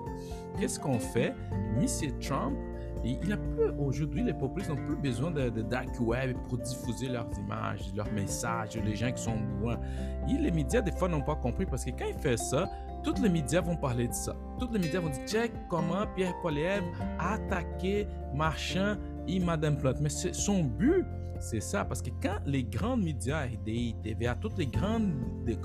qu'est-ce 0.59 0.79
qu'on 0.79 0.99
fait? 0.99 1.35
M. 1.77 1.87
Trump, 2.21 2.57
il 3.05 3.33
a 3.33 3.37
plus, 3.37 3.71
aujourd'hui, 3.79 4.23
les 4.23 4.33
populistes 4.33 4.71
n'ont 4.71 4.87
plus 4.87 4.97
besoin 4.97 5.31
de, 5.31 5.49
dark 5.63 5.99
web 6.01 6.37
pour 6.49 6.59
diffuser 6.59 7.09
leurs 7.09 7.29
images, 7.39 7.93
leurs 7.97 8.11
messages, 8.13 8.77
les 8.77 8.95
gens 8.95 9.11
qui 9.11 9.23
sont 9.23 9.37
loin. 9.61 9.79
Et 10.29 10.39
les 10.39 10.51
médias, 10.51 10.81
des 10.81 10.93
fois, 10.93 11.09
n'ont 11.09 11.23
pas 11.23 11.35
compris 11.35 11.67
parce 11.67 11.85
que 11.85 11.91
quand 11.91 12.07
il 12.09 12.19
fait 12.19 12.37
ça, 12.37 12.71
tous 13.03 13.21
les 13.21 13.29
médias 13.29 13.61
vont 13.61 13.77
parler 13.77 14.07
de 14.07 14.13
ça. 14.13 14.37
Tous 14.61 14.69
les 14.73 14.79
médias 14.79 15.01
vont 15.01 15.11
dire, 15.11 15.27
check 15.27 15.53
comment 15.69 16.07
Pierre 16.15 16.35
Poilievre 16.41 16.87
a 17.19 17.35
attaqué 17.35 18.07
Marchand 18.33 18.97
et 19.27 19.41
Madame 19.41 19.77
Plante. 19.77 20.01
Mais 20.01 20.09
son 20.09 20.63
but, 20.63 21.05
c'est 21.43 21.61
ça, 21.61 21.85
parce 21.85 22.01
que 22.01 22.11
quand 22.23 22.39
les 22.47 22.63
grands 22.63 22.97
médias, 22.97 23.47
RDI, 23.47 23.97
TVA, 24.03 24.37
toutes 24.37 24.59
les 24.59 24.67
grandes 24.67 25.13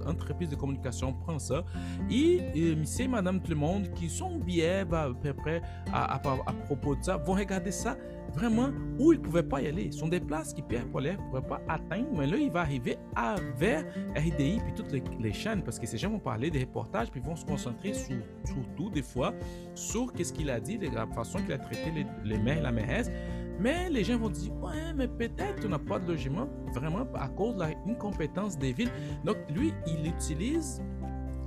entreprises 0.06 0.50
de 0.50 0.56
communication 0.56 1.14
prennent 1.14 1.40
ça, 1.40 1.64
et, 2.10 2.76
monsieur 2.76 3.06
et 3.06 3.08
madame 3.08 3.42
tout 3.42 3.52
le 3.52 3.58
monde 3.58 3.92
qui 3.94 4.10
sont 4.10 4.40
bien 4.40 4.82
à 4.92 5.10
peu 5.14 5.34
près 5.34 5.62
à, 5.94 6.20
propos 6.66 6.96
de 6.96 7.04
ça, 7.04 7.18
vont 7.18 7.34
regarder 7.34 7.72
ça 7.72 7.96
vraiment 8.34 8.70
où 9.00 9.14
ils 9.14 9.20
ne 9.20 9.24
pouvaient 9.24 9.44
pas 9.44 9.62
y 9.62 9.68
aller. 9.68 9.92
Ce 9.92 10.00
sont 10.00 10.08
des 10.08 10.20
places 10.20 10.54
qui 10.54 10.62
Pierre 10.62 10.86
Poilievre 10.88 11.22
ne 11.22 11.28
pourrait 11.28 11.48
pas 11.48 11.62
atteindre, 11.70 12.08
mais 12.14 12.28
là, 12.28 12.38
il 12.38 12.52
va 12.52 12.62
arriver 12.62 12.98
à, 13.16 13.36
vers 13.56 13.86
RDI 14.16 14.60
puis 14.64 14.74
toutes 14.76 14.92
les, 14.92 15.34
chaînes, 15.34 15.64
parce 15.64 15.80
que 15.80 15.86
ces 15.86 15.98
gens 15.98 16.10
vont 16.10 16.20
parler 16.20 16.50
des 16.50 16.60
reportages, 16.62 17.12
puis 17.12 17.22
vont 17.22 17.36
se 17.36 17.46
concentrer 17.46 17.94
sur, 17.94 18.18
surtout 18.46 18.90
des 18.90 19.04
fois 19.04 19.34
sur 19.76 20.12
qu'est-ce 20.14 20.34
qu'il 20.34 20.50
a 20.50 20.60
dit, 20.60 20.78
la 20.78 21.06
façon 21.08 21.40
qu'il 21.40 21.54
a 21.54 21.60
traité 21.60 21.92
les, 21.92 22.06
les 22.24 22.40
maires 22.40 22.58
et 22.58 22.62
la 22.62 22.72
mairesse. 22.72 23.12
Mais 23.60 23.90
les 23.90 24.04
gens 24.04 24.18
vont 24.18 24.30
dire, 24.30 24.52
ouais, 24.62 24.94
mais 24.96 25.08
peut-être 25.08 25.66
on 25.66 25.70
n'a 25.70 25.80
pas 25.80 26.00
de 26.00 26.08
logement 26.08 26.48
vraiment 26.74 27.08
à 27.16 27.28
cause 27.28 27.56
de 27.56 27.64
l'incompétence 27.86 28.58
des 28.58 28.74
villes. 28.74 28.92
Donc 29.26 29.38
lui, 29.50 29.74
il 29.88 30.08
utilise 30.08 30.82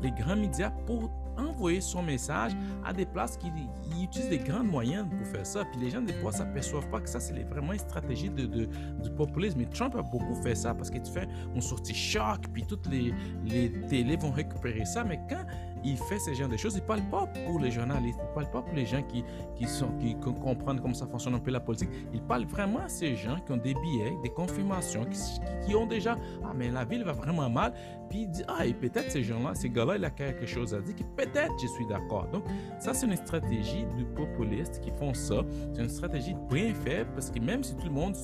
les 0.03 0.11
grands 0.13 0.37
médias 0.37 0.71
pour 0.87 1.11
envoyer 1.37 1.81
son 1.81 2.03
message 2.03 2.53
à 2.85 2.93
des 2.93 3.07
places 3.07 3.37
qui 3.37 3.49
utilisent 4.03 4.29
des 4.29 4.39
grandes 4.39 4.69
moyens 4.69 5.09
pour 5.09 5.27
faire 5.27 5.47
ça. 5.47 5.65
Puis 5.65 5.81
les 5.81 5.91
gens, 5.91 6.01
des 6.01 6.13
fois, 6.15 6.33
s'aperçoivent 6.33 6.89
pas 6.91 7.01
que 7.01 7.09
ça, 7.09 7.21
c'est 7.21 7.33
vraiment 7.45 7.73
une 7.73 7.79
stratégie 7.79 8.31
de, 8.31 8.47
du 8.47 9.11
populisme. 9.17 9.61
Et 9.61 9.67
Trump 9.67 9.95
a 9.97 10.03
beaucoup 10.03 10.35
fait 10.43 10.55
ça 10.55 10.75
parce 10.75 10.91
qu'il 10.91 11.05
fait 11.05 11.29
une 11.55 11.61
sortie 11.61 11.95
choc, 11.95 12.41
puis 12.53 12.65
toutes 12.67 12.87
les, 12.89 13.15
les 13.45 13.73
télés 13.89 14.17
vont 14.17 14.33
récupérer 14.33 14.85
ça. 14.85 15.05
Mais 15.05 15.21
quand 15.29 15.45
il 15.85 15.97
fait 15.97 16.19
ce 16.19 16.33
genre 16.35 16.49
de 16.49 16.57
choses. 16.57 16.77
Il 16.77 16.83
parle 16.83 17.03
pas 17.11 17.27
pour 17.47 17.59
les 17.61 17.71
journalistes, 17.71 18.21
il 18.23 18.35
parle 18.35 18.51
pas 18.51 18.63
pour 18.63 18.75
les 18.75 18.87
gens 18.87 19.03
qui, 19.03 19.25
qui, 19.55 19.67
sont, 19.67 19.91
qui, 19.99 20.15
comprennent 20.17 20.81
comment 20.81 20.95
ça 20.95 21.07
fonctionne 21.07 21.35
un 21.35 21.41
peu 21.41 21.51
la 21.51 21.61
politique. 21.61 21.91
Il 22.13 22.23
parle 22.23 22.45
vraiment 22.45 22.81
à 22.81 22.89
ces 22.89 23.17
gens 23.17 23.37
qui 23.45 23.53
ont 23.53 23.57
des 23.57 23.75
billets, 23.75 24.17
des 24.23 24.31
confirmations, 24.31 25.05
qui, 25.05 25.19
qui 25.67 25.75
ont 25.75 25.87
déjà 25.87 26.17
Ah, 26.45 26.53
mais 26.55 26.71
la 26.71 26.85
ville 26.85 27.05
va 27.05 27.13
vraiment 27.13 27.49
mal. 27.49 27.73
Puis 28.09 28.23
il 28.23 28.31
dit 28.31 28.43
Ah, 28.49 28.67
et 28.67 28.75
peut-être 28.75 29.11
ces 29.11 29.23
gens-là, 29.23 29.55
ces 29.55 29.71
gars-là, 29.71 29.97
il 29.97 30.05
a 30.05 30.11
quelque 30.11 30.47
chose 30.47 30.75
à 30.75 30.81
dire, 30.81 30.95
que 30.95 31.05
peut-être 31.23 31.53
je 31.61 31.67
suis 31.69 31.87
d'accord. 31.87 32.27
Donc, 32.33 32.45
ça, 32.79 32.95
c'est 32.95 33.07
une 33.07 33.17
stratégie 33.17 33.85
du 33.97 34.05
populiste 34.05 34.81
qui 34.81 34.91
font 34.91 35.15
ça. 35.15 35.43
C'est 35.73 35.83
une 35.83 35.89
stratégie 35.89 36.35
bien 36.51 36.75
faite 36.75 37.07
parce 37.15 37.31
que 37.31 37.39
même 37.41 37.63
si 37.63 37.77
tout 37.77 37.87
le 37.87 37.93
monde, 37.93 38.17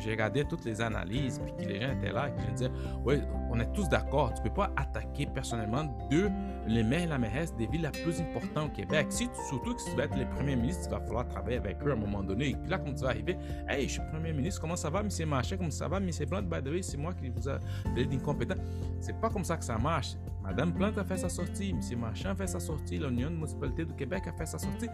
j'ai 0.00 0.10
regardé 0.10 0.44
toutes 0.44 0.64
les 0.64 0.80
analyses, 0.80 1.40
puis 1.40 1.52
que 1.64 1.70
les 1.70 1.80
gens 1.80 1.92
étaient 1.92 2.12
là, 2.12 2.28
et 2.28 2.32
que 2.32 2.46
je 2.46 2.52
disais 2.52 2.70
Ouais, 3.04 3.20
on 3.50 3.58
est 3.60 3.72
tous 3.72 3.88
d'accord, 3.88 4.32
tu 4.32 4.42
ne 4.42 4.48
peux 4.48 4.54
pas 4.54 4.70
attaquer 4.76 5.26
personnellement 5.26 5.84
deux 6.08 6.30
les 6.66 6.82
maires 6.82 7.02
et 7.02 7.06
la 7.06 7.18
mairesse 7.18 7.54
des 7.56 7.66
villes 7.66 7.82
les 7.82 8.02
plus 8.02 8.20
importantes 8.20 8.70
au 8.70 8.76
Québec. 8.76 9.08
Surtout 9.10 9.74
que 9.74 9.80
si 9.80 9.90
tu 9.90 9.96
vas 9.96 10.04
être 10.04 10.16
le 10.16 10.28
premier 10.28 10.56
ministre, 10.56 10.84
il 10.86 10.90
va 10.90 11.00
falloir 11.00 11.26
travailler 11.26 11.56
avec 11.56 11.82
eux 11.82 11.90
à 11.90 11.94
un 11.94 11.96
moment 11.96 12.22
donné. 12.22 12.50
Et 12.50 12.54
puis 12.54 12.70
là, 12.70 12.78
quand 12.78 12.92
tu 12.92 13.02
vas 13.02 13.08
arriver, 13.08 13.36
hey, 13.68 13.88
je 13.88 13.94
suis 13.94 14.02
premier 14.12 14.32
ministre, 14.32 14.60
comment 14.60 14.76
ça 14.76 14.90
va, 14.90 15.02
monsieur 15.02 15.26
Machin, 15.26 15.56
comment 15.56 15.70
ça 15.70 15.88
va, 15.88 15.98
monsieur 15.98 16.26
Blanc, 16.26 16.42
by 16.42 16.62
the 16.62 16.68
way, 16.68 16.82
c'est 16.82 16.96
moi 16.96 17.12
qui 17.14 17.28
vous 17.28 17.48
a 17.48 17.58
fait 17.94 18.04
d'incompétent. 18.04 18.54
C'est 19.00 19.18
pas 19.20 19.30
comme 19.30 19.44
ça 19.44 19.56
que 19.56 19.64
ça 19.64 19.78
marche. 19.78 20.14
Madame 20.50 20.74
Plante 20.74 20.98
a 20.98 21.04
fait 21.04 21.16
sa 21.16 21.28
sortie, 21.28 21.70
M. 21.70 22.00
Marchand 22.00 22.30
a 22.30 22.34
fait 22.34 22.48
sa 22.48 22.58
sortie, 22.58 22.98
l'Union 22.98 23.30
municipalité 23.30 23.84
du 23.84 23.94
Québec 23.94 24.24
a 24.26 24.32
fait 24.32 24.46
sa 24.46 24.58
sortie. 24.58 24.88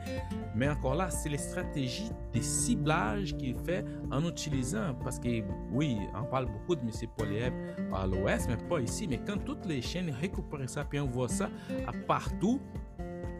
Mais 0.54 0.68
encore 0.68 0.94
là, 0.94 1.08
c'est 1.08 1.30
les 1.30 1.38
stratégies 1.38 2.10
de 2.34 2.40
ciblage 2.42 3.34
qu'il 3.38 3.54
fait 3.54 3.82
en 4.10 4.22
utilisant. 4.28 4.94
Parce 5.02 5.18
que, 5.18 5.42
oui, 5.72 5.96
on 6.14 6.24
parle 6.24 6.44
beaucoup 6.44 6.76
de 6.76 6.82
M. 6.82 6.90
Poliev 7.16 7.54
à 7.90 8.06
l'Ouest, 8.06 8.50
mais 8.50 8.58
pas 8.68 8.80
ici. 8.80 9.06
Mais 9.08 9.18
quand 9.26 9.38
toutes 9.46 9.64
les 9.64 9.80
chaînes 9.80 10.10
récupèrent 10.20 10.68
ça, 10.68 10.84
puis 10.84 11.00
on 11.00 11.06
voit 11.06 11.28
ça 11.28 11.48
à 11.86 11.92
partout, 12.06 12.60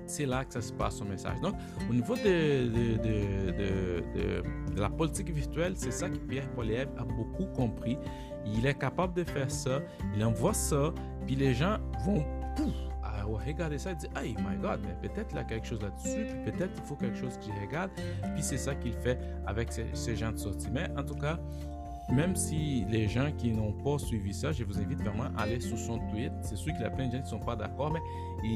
c'est 0.07 0.25
là 0.25 0.43
que 0.47 0.55
ça 0.55 0.63
se 0.63 0.73
passe 0.73 0.97
son 0.97 1.05
message. 1.05 1.39
Donc, 1.43 1.57
au 1.91 1.93
niveau 1.93 2.15
de, 2.15 2.69
de, 2.69 2.97
de, 2.97 4.75
de 4.75 4.81
la 4.81 4.89
politique 4.89 5.31
virtuelle, 5.31 5.75
c'est 5.77 5.91
ça 5.91 6.09
que 6.09 6.17
Pierre 6.17 6.49
Poliev 6.53 6.89
a 6.97 7.05
beaucoup 7.05 7.47
compris. 7.55 7.99
Il 8.55 8.67
est 8.67 8.79
capable 8.79 9.15
de 9.15 9.25
faire 9.25 9.51
ça, 9.51 9.81
il 10.15 10.25
envoie 10.25 10.55
ça, 10.55 10.93
puis 11.27 11.37
les 11.37 11.55
gens 11.55 11.79
vont 12.05 12.25
pouf, 12.55 12.75
regarder 13.35 13.79
ça 13.79 13.93
et 13.93 13.95
dire 13.95 14.11
Hey 14.17 14.37
my 14.39 14.57
God, 14.57 14.81
mais 14.83 15.09
peut-être 15.09 15.29
il 15.33 15.37
y 15.37 15.41
a 15.41 15.45
quelque 15.45 15.67
chose 15.67 15.83
là-dessus, 15.83 16.27
puis 16.27 16.53
peut-être 16.53 16.73
il 16.77 16.83
faut 16.83 16.97
quelque 16.97 17.17
chose 17.17 17.37
que 17.39 17.45
je 17.45 17.67
regarde. 17.67 17.91
Puis 18.35 18.43
c'est 18.43 18.59
ça 18.59 18.75
qu'il 18.75 18.95
fait 18.95 19.19
avec 19.47 19.71
ces, 19.73 20.17
gens 20.17 20.33
de 20.33 20.39
sortie. 20.39 20.69
Mais 20.73 20.89
en 20.97 21.03
tout 21.03 21.15
cas, 21.15 21.39
même 22.11 22.37
si 22.37 22.85
les 22.89 23.09
gens 23.09 23.33
qui 23.37 23.51
n'ont 23.51 23.73
pas 23.73 23.99
suivi 23.99 24.33
ça, 24.33 24.53
je 24.53 24.63
vous 24.63 24.79
invite 24.79 25.01
vraiment 25.01 25.29
à 25.37 25.43
aller 25.43 25.61
sur 25.61 25.77
son 25.77 25.99
tweet. 26.11 26.33
C'est 26.43 26.57
sûr 26.57 26.73
qu'il 26.73 26.83
y 26.83 26.87
a 26.87 26.91
plein 26.91 27.09
de 27.09 27.13
gens 27.13 27.19
qui 27.19 27.25
ne 27.25 27.31
sont 27.31 27.41
pas 27.41 27.57
d'accord, 27.57 27.93
mais 27.93 28.01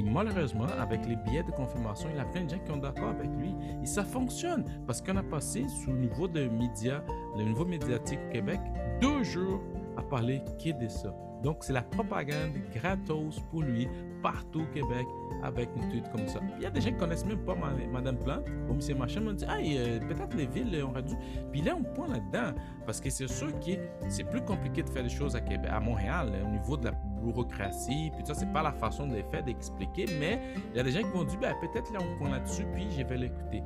malheureusement, 0.05 0.67
avec 0.79 1.05
les 1.07 1.17
billets 1.17 1.43
de 1.43 1.51
confirmation, 1.51 2.09
il 2.13 2.17
y 2.17 2.21
a 2.21 2.25
plein 2.27 2.45
de 2.45 2.51
gens 2.51 2.59
qui 2.59 2.71
sont 2.71 2.79
d'accord 2.79 3.09
avec 3.09 3.31
lui. 3.39 3.55
Et 3.83 3.87
ça 3.87 4.05
fonctionne 4.05 4.65
parce 4.87 5.03
qu'on 5.03 5.17
a 5.17 5.23
passé 5.23 5.67
sous 5.69 5.91
le 5.93 5.99
niveau 5.99 6.29
de 6.29 6.41
le 6.41 7.43
niveau 7.43 7.65
médiatique 7.65 8.21
au 8.29 8.33
Québec, 8.33 8.61
deux 9.01 9.25
jours 9.25 9.61
à 9.97 10.03
parler 10.03 10.43
que 10.63 10.71
de 10.79 10.89
ça. 10.89 11.15
Donc, 11.43 11.65
c'est 11.65 11.73
la 11.73 11.83
propagande 11.83 12.53
gratos 12.75 13.41
pour 13.51 13.63
lui 13.63 13.89
partout 14.23 14.61
au 14.61 14.75
Québec 14.75 15.07
avec 15.43 15.71
une 15.75 15.89
tweet 15.89 16.11
comme 16.13 16.27
ça. 16.29 16.39
Il 16.57 16.63
y 16.63 16.67
a 16.67 16.71
des 16.71 16.83
gens 16.83 16.91
qui 16.91 16.99
connaissent 16.99 17.25
même 17.25 17.43
pas 17.45 17.55
Madame 17.91 18.19
Plante. 18.19 18.45
Ou 18.69 18.75
M. 18.75 18.99
Machin 18.99 19.21
me 19.21 19.33
dit 19.33 19.45
Ah, 19.49 19.57
peut-être 19.57 20.37
les 20.37 20.47
villes 20.47 20.83
auraient 20.83 21.03
dû. 21.03 21.15
Puis 21.51 21.63
là, 21.63 21.77
on 21.79 21.83
point 21.83 22.09
là-dedans. 22.09 22.59
Parce 22.85 23.01
que 23.01 23.09
c'est 23.09 23.27
sûr 23.27 23.49
que 23.61 23.71
c'est 24.09 24.25
plus 24.25 24.43
compliqué 24.43 24.83
de 24.83 24.91
faire 24.91 25.03
des 25.03 25.09
choses 25.09 25.35
à 25.35 25.41
Québec, 25.41 25.71
à 25.73 25.81
Montréal, 25.81 26.31
au 26.45 26.51
niveau 26.51 26.77
de 26.77 26.87
la 26.87 26.93
bureaucratie. 27.23 28.11
Puis 28.15 28.27
ça, 28.27 28.35
c'est 28.35 28.53
pas 28.53 28.63
la 28.63 28.73
façon 28.73 29.07
de 29.07 29.15
les 29.15 29.25
faire, 29.25 29.43
d'expliquer. 29.43 30.07
Mais 30.19 30.41
il 30.73 30.77
y 30.77 30.81
a 30.81 30.83
des 30.83 30.93
gens 30.93 31.03
qui 31.03 31.17
vont 31.17 31.25
dire 31.25 31.39
ben, 31.41 31.55
peut-être 31.61 31.91
là, 31.93 32.01
on 32.03 32.19
point 32.19 32.31
là-dessus, 32.31 32.67
puis 32.75 32.87
je 32.91 33.03
vais 33.03 33.17
l'écouter. 33.17 33.63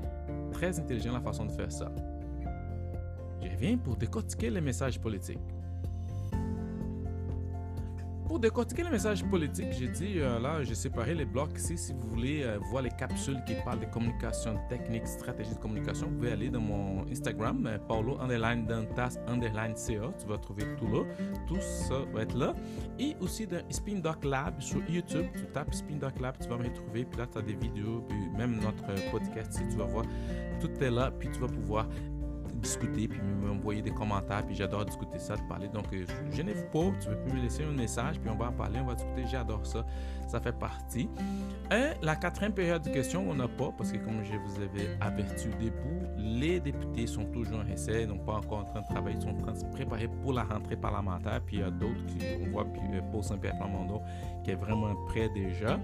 Très 0.52 0.78
intelligent 0.78 1.12
la 1.12 1.20
façon 1.20 1.46
de 1.46 1.50
faire 1.50 1.72
ça. 1.72 1.90
Je 3.42 3.50
reviens 3.50 3.76
pour 3.76 3.96
décortiquer 3.96 4.50
les 4.50 4.60
messages 4.60 5.00
politiques. 5.00 5.40
Pour 8.26 8.38
décortiquer 8.38 8.82
le 8.82 8.90
message 8.90 9.22
politique, 9.22 9.68
j'ai 9.78 9.88
dit, 9.88 10.14
euh, 10.16 10.40
là, 10.40 10.62
j'ai 10.62 10.74
séparé 10.74 11.14
les 11.14 11.26
blocs 11.26 11.56
ici. 11.56 11.76
Si 11.76 11.92
vous 11.92 12.08
voulez 12.08 12.42
euh, 12.42 12.58
voir 12.70 12.82
les 12.82 12.90
capsules 12.90 13.42
qui 13.46 13.54
parlent 13.64 13.80
de 13.80 13.86
communication 13.86 14.58
technique, 14.70 15.06
stratégie 15.06 15.54
de 15.54 15.58
communication, 15.58 16.06
vous 16.06 16.14
pouvez 16.14 16.32
aller 16.32 16.48
dans 16.48 16.60
mon 16.60 17.06
Instagram, 17.10 17.66
euh, 17.66 17.78
Paulo 17.86 18.18
underline 18.20 18.66
Dantas 18.66 19.18
underline 19.28 19.76
CA. 19.76 20.10
Tu 20.18 20.26
vas 20.26 20.38
trouver 20.38 20.64
tout 20.78 20.88
là. 20.88 21.04
Tout 21.46 21.60
ça 21.60 21.96
va 22.14 22.22
être 22.22 22.34
là. 22.34 22.54
Et 22.98 23.14
aussi 23.20 23.46
dans 23.46 23.62
Spin 23.68 23.98
Doc 23.98 24.24
Lab 24.24 24.58
sur 24.58 24.80
YouTube. 24.88 25.26
Tu 25.36 25.44
tapes 25.52 25.74
Spin 25.74 25.96
Doc 25.96 26.18
Lab, 26.18 26.34
tu 26.40 26.48
vas 26.48 26.56
me 26.56 26.64
retrouver. 26.64 27.04
Puis 27.04 27.18
là, 27.18 27.26
tu 27.30 27.38
as 27.38 27.42
des 27.42 27.54
vidéos, 27.54 28.02
puis 28.08 28.16
même 28.38 28.58
notre 28.58 28.86
podcast, 29.10 29.52
si 29.52 29.68
tu 29.68 29.76
vas 29.76 29.84
voir, 29.84 30.06
tout 30.60 30.70
est 30.82 30.90
là. 30.90 31.10
Puis 31.10 31.28
tu 31.30 31.40
vas 31.40 31.48
pouvoir 31.48 31.86
discuter, 32.64 33.08
puis 33.08 33.20
m'envoyer 33.20 33.82
des 33.82 33.92
commentaires, 33.92 34.44
puis 34.44 34.54
j'adore 34.54 34.84
discuter 34.84 35.18
ça, 35.18 35.36
de 35.36 35.42
parler. 35.42 35.68
Donc, 35.68 35.86
euh, 35.92 36.04
je 36.32 36.42
n'ai 36.42 36.54
pas, 36.54 36.90
tu 37.00 37.08
peux 37.08 37.32
me 37.32 37.42
laisser 37.42 37.62
un 37.62 37.72
message, 37.72 38.18
puis 38.18 38.30
on 38.30 38.36
va 38.36 38.46
en 38.46 38.52
parler, 38.52 38.80
on 38.80 38.86
va 38.86 38.94
discuter, 38.94 39.24
j'adore 39.30 39.64
ça, 39.64 39.84
ça 40.30 40.40
fait 40.40 40.52
partie. 40.52 41.08
Et 41.70 41.90
la 42.02 42.16
quatrième 42.16 42.52
période 42.52 42.82
de 42.82 42.90
questions, 42.90 43.24
on 43.28 43.34
n'a 43.34 43.48
pas, 43.48 43.72
parce 43.76 43.90
que 43.90 43.98
comme 43.98 44.22
je 44.22 44.36
vous 44.36 44.60
avais 44.60 44.96
averti 45.00 45.48
au 45.48 45.58
début, 45.58 46.04
les 46.16 46.60
députés 46.60 47.06
sont 47.06 47.24
toujours 47.26 47.58
en 47.58 47.66
essai, 47.66 48.06
donc 48.06 48.24
pas 48.24 48.34
encore 48.34 48.58
en 48.58 48.64
train 48.64 48.82
de 48.82 48.86
travailler, 48.86 49.16
ils 49.16 49.22
sont 49.22 49.30
en 49.30 49.38
train 49.38 49.52
de 49.52 49.58
se 49.58 49.64
préparer 49.66 50.08
pour 50.08 50.32
la 50.32 50.44
rentrée 50.44 50.76
parlementaire, 50.76 51.40
puis 51.46 51.56
il 51.56 51.60
y 51.60 51.62
a 51.62 51.70
d'autres 51.70 52.04
qui, 52.06 52.18
on 52.42 52.50
voit, 52.50 52.64
puis 52.64 52.82
euh, 52.92 53.00
Paul 53.10 53.22
Saint-Pierre 53.22 53.56
Plamondon, 53.56 54.02
qui 54.44 54.50
est 54.50 54.56
vraiment 54.56 54.94
prêt 55.06 55.30
déjà. 55.30 55.80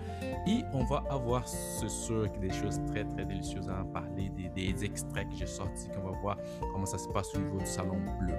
Et 0.46 0.62
on 0.72 0.84
va 0.84 1.02
avoir, 1.10 1.48
ce 1.48 1.88
sûr, 1.88 2.28
des 2.40 2.50
choses 2.50 2.80
très, 2.86 3.04
très 3.04 3.24
délicieuses 3.24 3.68
à 3.68 3.80
en 3.80 3.86
parler, 3.86 4.30
des, 4.30 4.48
des 4.48 4.84
extraits 4.84 5.28
que 5.30 5.36
j'ai 5.36 5.46
sortis, 5.46 5.88
qu'on 5.88 6.10
va 6.10 6.18
voir 6.20 6.36
comment 6.72 6.86
ça 6.86 6.98
se 6.98 7.08
passe 7.08 7.34
au 7.34 7.38
niveau 7.38 7.58
du 7.58 7.66
Salon 7.66 7.98
Bleu. 8.20 8.34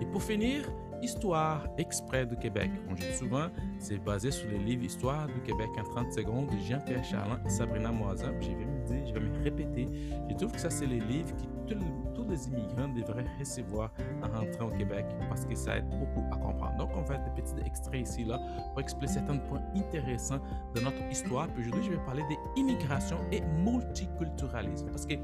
Et 0.00 0.06
pour 0.06 0.22
finir, 0.22 0.64
Histoire 1.02 1.66
exprès 1.76 2.24
du 2.24 2.36
Québec. 2.36 2.70
On 2.88 2.94
dit 2.94 3.12
souvent, 3.14 3.48
c'est 3.78 3.98
basé 3.98 4.30
sur 4.30 4.48
les 4.48 4.58
livres 4.58 4.84
Histoire 4.84 5.26
du 5.26 5.40
Québec 5.46 5.70
en 5.78 5.84
30 5.84 6.12
secondes 6.12 6.46
de 6.48 6.58
Jean-Pierre 6.58 7.04
Charland 7.04 7.38
et 7.46 7.48
Sabrina 7.48 7.92
Moisin. 7.92 8.32
Je 8.40 8.48
vais 8.48 8.64
me 8.64 8.84
dire, 8.84 9.06
je 9.06 9.12
vais 9.14 9.20
me 9.20 9.44
répéter. 9.44 9.88
Je 10.28 10.34
trouve 10.34 10.52
que 10.52 10.58
ça, 10.58 10.70
c'est 10.70 10.86
les 10.86 10.98
livres 10.98 11.30
que 11.68 11.74
tous 12.14 12.28
les 12.28 12.48
immigrants 12.48 12.88
devraient 12.88 13.26
recevoir 13.38 13.92
en 14.22 14.38
rentrant 14.38 14.66
au 14.66 14.76
Québec 14.76 15.06
parce 15.28 15.44
que 15.44 15.54
ça 15.54 15.76
aide 15.76 15.88
beaucoup 15.88 16.24
à 16.32 16.36
comprendre. 16.36 16.76
Donc, 16.78 16.90
on 16.96 17.00
va 17.02 17.06
faire 17.06 17.24
des 17.24 17.42
petits 17.42 17.54
extraits 17.64 18.08
ici, 18.08 18.24
là, 18.24 18.40
pour 18.70 18.80
expliquer 18.80 19.14
certains 19.14 19.36
points 19.36 19.62
intéressants 19.76 20.40
de 20.74 20.80
notre 20.80 21.02
histoire. 21.10 21.46
Puis 21.48 21.62
aujourd'hui, 21.62 21.84
je 21.84 21.90
vais 21.96 22.04
parler 22.04 22.24
des 22.28 22.60
immigrations 22.60 23.18
et 23.30 23.40
multiculturalisme. 23.40 24.88
Parce 24.90 25.06
que 25.06 25.14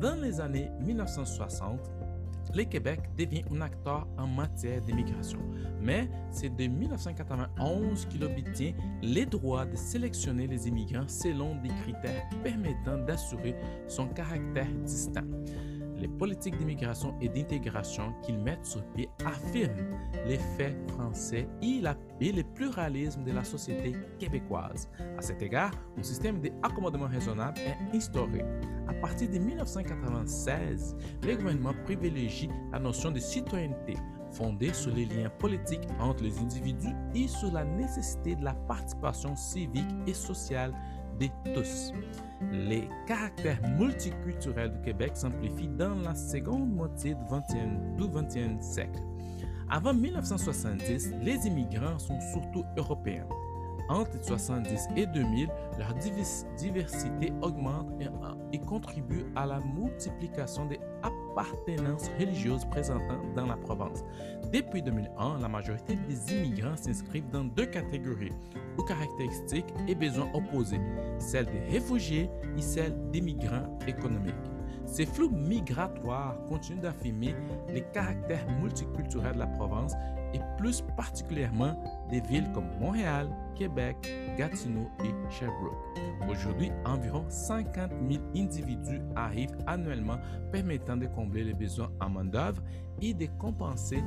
dans 0.00 0.20
les 0.20 0.40
années 0.40 0.70
1960, 0.80 1.78
le 2.54 2.64
Québec 2.64 3.00
devient 3.16 3.44
un 3.52 3.60
acteur 3.60 4.06
en 4.18 4.26
matière 4.26 4.80
d'immigration. 4.82 5.40
Mais 5.80 6.08
c'est 6.30 6.54
de 6.54 6.66
1991 6.66 8.06
qu'il 8.06 8.24
obtient 8.24 8.72
les 9.02 9.26
droits 9.26 9.64
de 9.64 9.76
sélectionner 9.76 10.46
les 10.46 10.68
immigrants 10.68 11.08
selon 11.08 11.54
des 11.56 11.70
critères 11.82 12.28
permettant 12.42 12.98
d'assurer 12.98 13.54
son 13.88 14.08
caractère 14.08 14.70
distinct 14.84 15.26
les 16.00 16.08
politiques 16.08 16.56
d'immigration 16.56 17.14
et 17.20 17.28
d'intégration 17.28 18.14
qu'ils 18.22 18.38
mettent 18.38 18.66
sur 18.66 18.82
pied 18.92 19.08
affirment 19.24 19.98
les 20.26 20.38
faits 20.56 20.76
français 20.92 21.46
et, 21.62 22.32
le 22.32 22.42
pluralisme 22.54 23.24
de 23.24 23.32
la 23.32 23.44
société 23.44 23.94
québécoise. 24.18 24.88
À 25.18 25.22
cet 25.22 25.42
égard, 25.42 25.72
un 25.98 26.02
système 26.02 26.40
d'accommodement 26.40 27.06
raisonnable 27.06 27.58
est 27.58 27.96
instauré. 27.96 28.42
À 28.88 28.94
partir 28.94 29.30
de 29.30 29.38
1996, 29.38 30.96
le 31.22 31.36
gouvernement 31.36 31.74
privilégie 31.84 32.48
la 32.72 32.78
notion 32.78 33.10
de 33.10 33.18
citoyenneté 33.18 33.94
fondée 34.32 34.72
sur 34.72 34.94
les 34.94 35.06
liens 35.06 35.30
politiques 35.38 35.86
entre 35.98 36.22
les 36.22 36.38
individus 36.38 36.94
et 37.14 37.26
sur 37.26 37.52
la 37.52 37.64
nécessité 37.64 38.36
de 38.36 38.44
la 38.44 38.54
participation 38.54 39.34
civique 39.36 39.90
et 40.06 40.14
sociale 40.14 40.72
tous. 41.28 41.92
Les 42.50 42.88
caractères 43.06 43.60
multiculturels 43.78 44.72
du 44.72 44.80
Québec 44.80 45.12
s'amplifient 45.14 45.68
dans 45.68 45.94
la 45.96 46.14
seconde 46.14 46.72
moitié 46.72 47.14
du 47.14 47.24
21, 47.28 47.96
du 47.96 48.04
21e 48.04 48.60
siècle. 48.60 49.00
Avant 49.68 49.94
1970, 49.94 51.12
les 51.22 51.46
immigrants 51.46 51.98
sont 51.98 52.18
surtout 52.32 52.64
européens. 52.76 53.26
Entre 53.88 54.10
1970 54.12 54.88
et 54.96 55.06
2000, 55.06 55.48
leur 55.78 55.94
diversité 55.94 57.32
augmente 57.42 57.88
et, 58.52 58.58
contribue 58.58 59.26
à 59.34 59.46
la 59.46 59.60
multiplication 59.60 60.66
des 60.66 60.78
appartenance 61.02 62.10
religieuse 62.18 62.64
présentant 62.66 63.20
dans 63.34 63.46
la 63.46 63.56
province. 63.56 64.04
Depuis 64.52 64.82
2001, 64.82 65.38
la 65.40 65.48
majorité 65.48 65.96
des 65.96 66.34
immigrants 66.34 66.76
s'inscrivent 66.76 67.30
dans 67.30 67.44
deux 67.44 67.66
catégories 67.66 68.32
aux 68.76 68.84
caractéristiques 68.84 69.72
et 69.88 69.94
besoins 69.94 70.30
opposés, 70.34 70.80
celle 71.18 71.46
des 71.46 71.60
réfugiés 71.70 72.30
et 72.56 72.62
celle 72.62 73.10
des 73.10 73.20
migrants 73.20 73.78
économiques. 73.86 74.34
Ces 74.86 75.06
flux 75.06 75.28
migratoires 75.30 76.36
continuent 76.48 76.80
d'affirmer 76.80 77.34
les 77.68 77.82
caractères 77.92 78.46
multiculturels 78.60 79.34
de 79.34 79.38
la 79.38 79.46
province 79.46 79.94
et 80.34 80.40
plus 80.58 80.82
particulièrement 80.96 81.80
des 82.10 82.20
villes 82.20 82.50
comme 82.52 82.68
Montréal, 82.80 83.28
Québec, 83.54 83.96
Gatineau 84.36 84.88
et 85.04 85.30
Sherbrooke. 85.30 85.76
Aujourd'hui, 86.28 86.70
environ 86.84 87.24
50 87.28 87.90
000 88.10 88.22
individus 88.36 89.00
arrivent 89.16 89.56
annuellement 89.66 90.18
permettant 90.52 90.96
de 90.96 91.06
combler 91.06 91.44
les 91.44 91.54
besoins 91.54 91.90
en 92.00 92.10
main-d'œuvre 92.10 92.62
et 93.02 93.14
de 93.14 93.26
compenser 93.38 94.02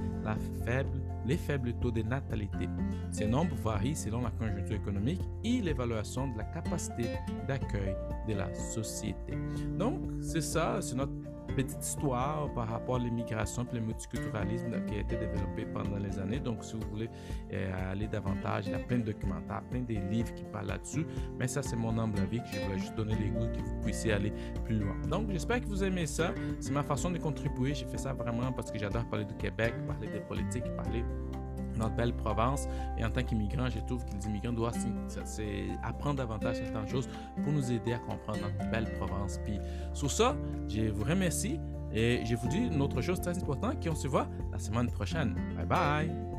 les 1.25 1.37
faibles 1.37 1.73
taux 1.81 1.91
de 1.91 2.01
natalité. 2.01 2.69
Ces 3.11 3.25
nombres 3.25 3.55
varient 3.63 3.95
selon 3.95 4.21
la 4.21 4.31
conjoncture 4.31 4.75
économique 4.75 5.21
et 5.43 5.61
l'évaluation 5.61 6.27
de 6.27 6.37
la 6.37 6.43
capacité 6.45 7.09
d'accueil 7.47 7.95
de 8.27 8.33
la 8.35 8.53
société. 8.53 9.37
Donc, 9.77 10.01
c'est 10.21 10.41
ça, 10.41 10.79
c'est 10.81 10.95
notre 10.95 11.13
petite 11.55 11.83
histoire 11.83 12.51
par 12.53 12.67
rapport 12.67 12.95
à 12.95 12.99
l'immigration 12.99 13.65
et 13.71 13.75
le 13.75 13.81
multiculturalisme 13.81 14.85
qui 14.85 14.95
a 14.95 14.99
été 15.01 15.17
développé 15.17 15.65
pendant 15.65 15.97
les 15.97 16.17
années. 16.19 16.39
Donc, 16.39 16.63
si 16.63 16.73
vous 16.73 16.87
voulez 16.89 17.09
euh, 17.51 17.92
aller 17.93 18.07
davantage, 18.07 18.65
il 18.67 18.71
y 18.71 18.75
a 18.75 18.79
plein 18.79 18.97
de 18.97 19.03
documentaires, 19.03 19.63
plein 19.69 19.81
de 19.81 19.93
livres 20.09 20.33
qui 20.33 20.43
parlent 20.43 20.67
là-dessus. 20.67 21.05
Mais 21.39 21.47
ça, 21.47 21.61
c'est 21.61 21.75
mon 21.75 21.97
humble 21.97 22.19
avis 22.19 22.39
que 22.39 22.47
je 22.53 22.59
voulais 22.61 22.79
juste 22.79 22.95
donner 22.95 23.15
les 23.15 23.29
goûts 23.29 23.47
que 23.51 23.61
vous 23.61 23.81
puissiez 23.83 24.13
aller 24.13 24.33
plus 24.65 24.77
loin. 24.79 24.95
Donc, 25.09 25.29
j'espère 25.31 25.61
que 25.61 25.67
vous 25.67 25.83
aimez 25.83 26.05
ça. 26.05 26.33
C'est 26.59 26.73
ma 26.73 26.83
façon 26.83 27.11
de 27.11 27.17
contribuer. 27.17 27.73
J'ai 27.73 27.85
fait 27.85 27.97
ça 27.97 28.13
vraiment 28.13 28.51
parce 28.51 28.71
que 28.71 28.77
j'adore 28.77 29.05
parler 29.05 29.25
du 29.25 29.35
Québec, 29.35 29.73
parler 29.87 30.07
des 30.07 30.19
politiques, 30.19 30.65
parler 30.75 31.03
notre 31.77 31.95
belle 31.95 32.13
province. 32.13 32.67
Et 32.97 33.05
en 33.05 33.09
tant 33.09 33.23
qu'immigrant, 33.23 33.69
je 33.69 33.79
trouve 33.79 34.05
que 34.05 34.11
les 34.15 34.25
immigrants 34.27 34.53
doivent 34.53 34.77
apprendre 35.83 36.15
davantage 36.17 36.57
certaines 36.57 36.87
choses 36.87 37.07
pour 37.43 37.53
nous 37.53 37.71
aider 37.71 37.93
à 37.93 37.99
comprendre 37.99 38.39
notre 38.41 38.71
belle 38.71 38.91
province. 38.93 39.39
Puis 39.43 39.59
sur 39.93 40.11
ça, 40.11 40.35
je 40.67 40.89
vous 40.89 41.03
remercie 41.03 41.59
et 41.93 42.25
je 42.25 42.35
vous 42.35 42.47
dis 42.47 42.57
une 42.57 42.81
autre 42.81 43.01
chose 43.01 43.21
très 43.21 43.37
importante 43.37 43.83
qu'on 43.83 43.95
se 43.95 44.07
voit 44.07 44.27
la 44.51 44.59
semaine 44.59 44.89
prochaine. 44.89 45.35
Bye 45.55 45.65
bye! 45.65 46.32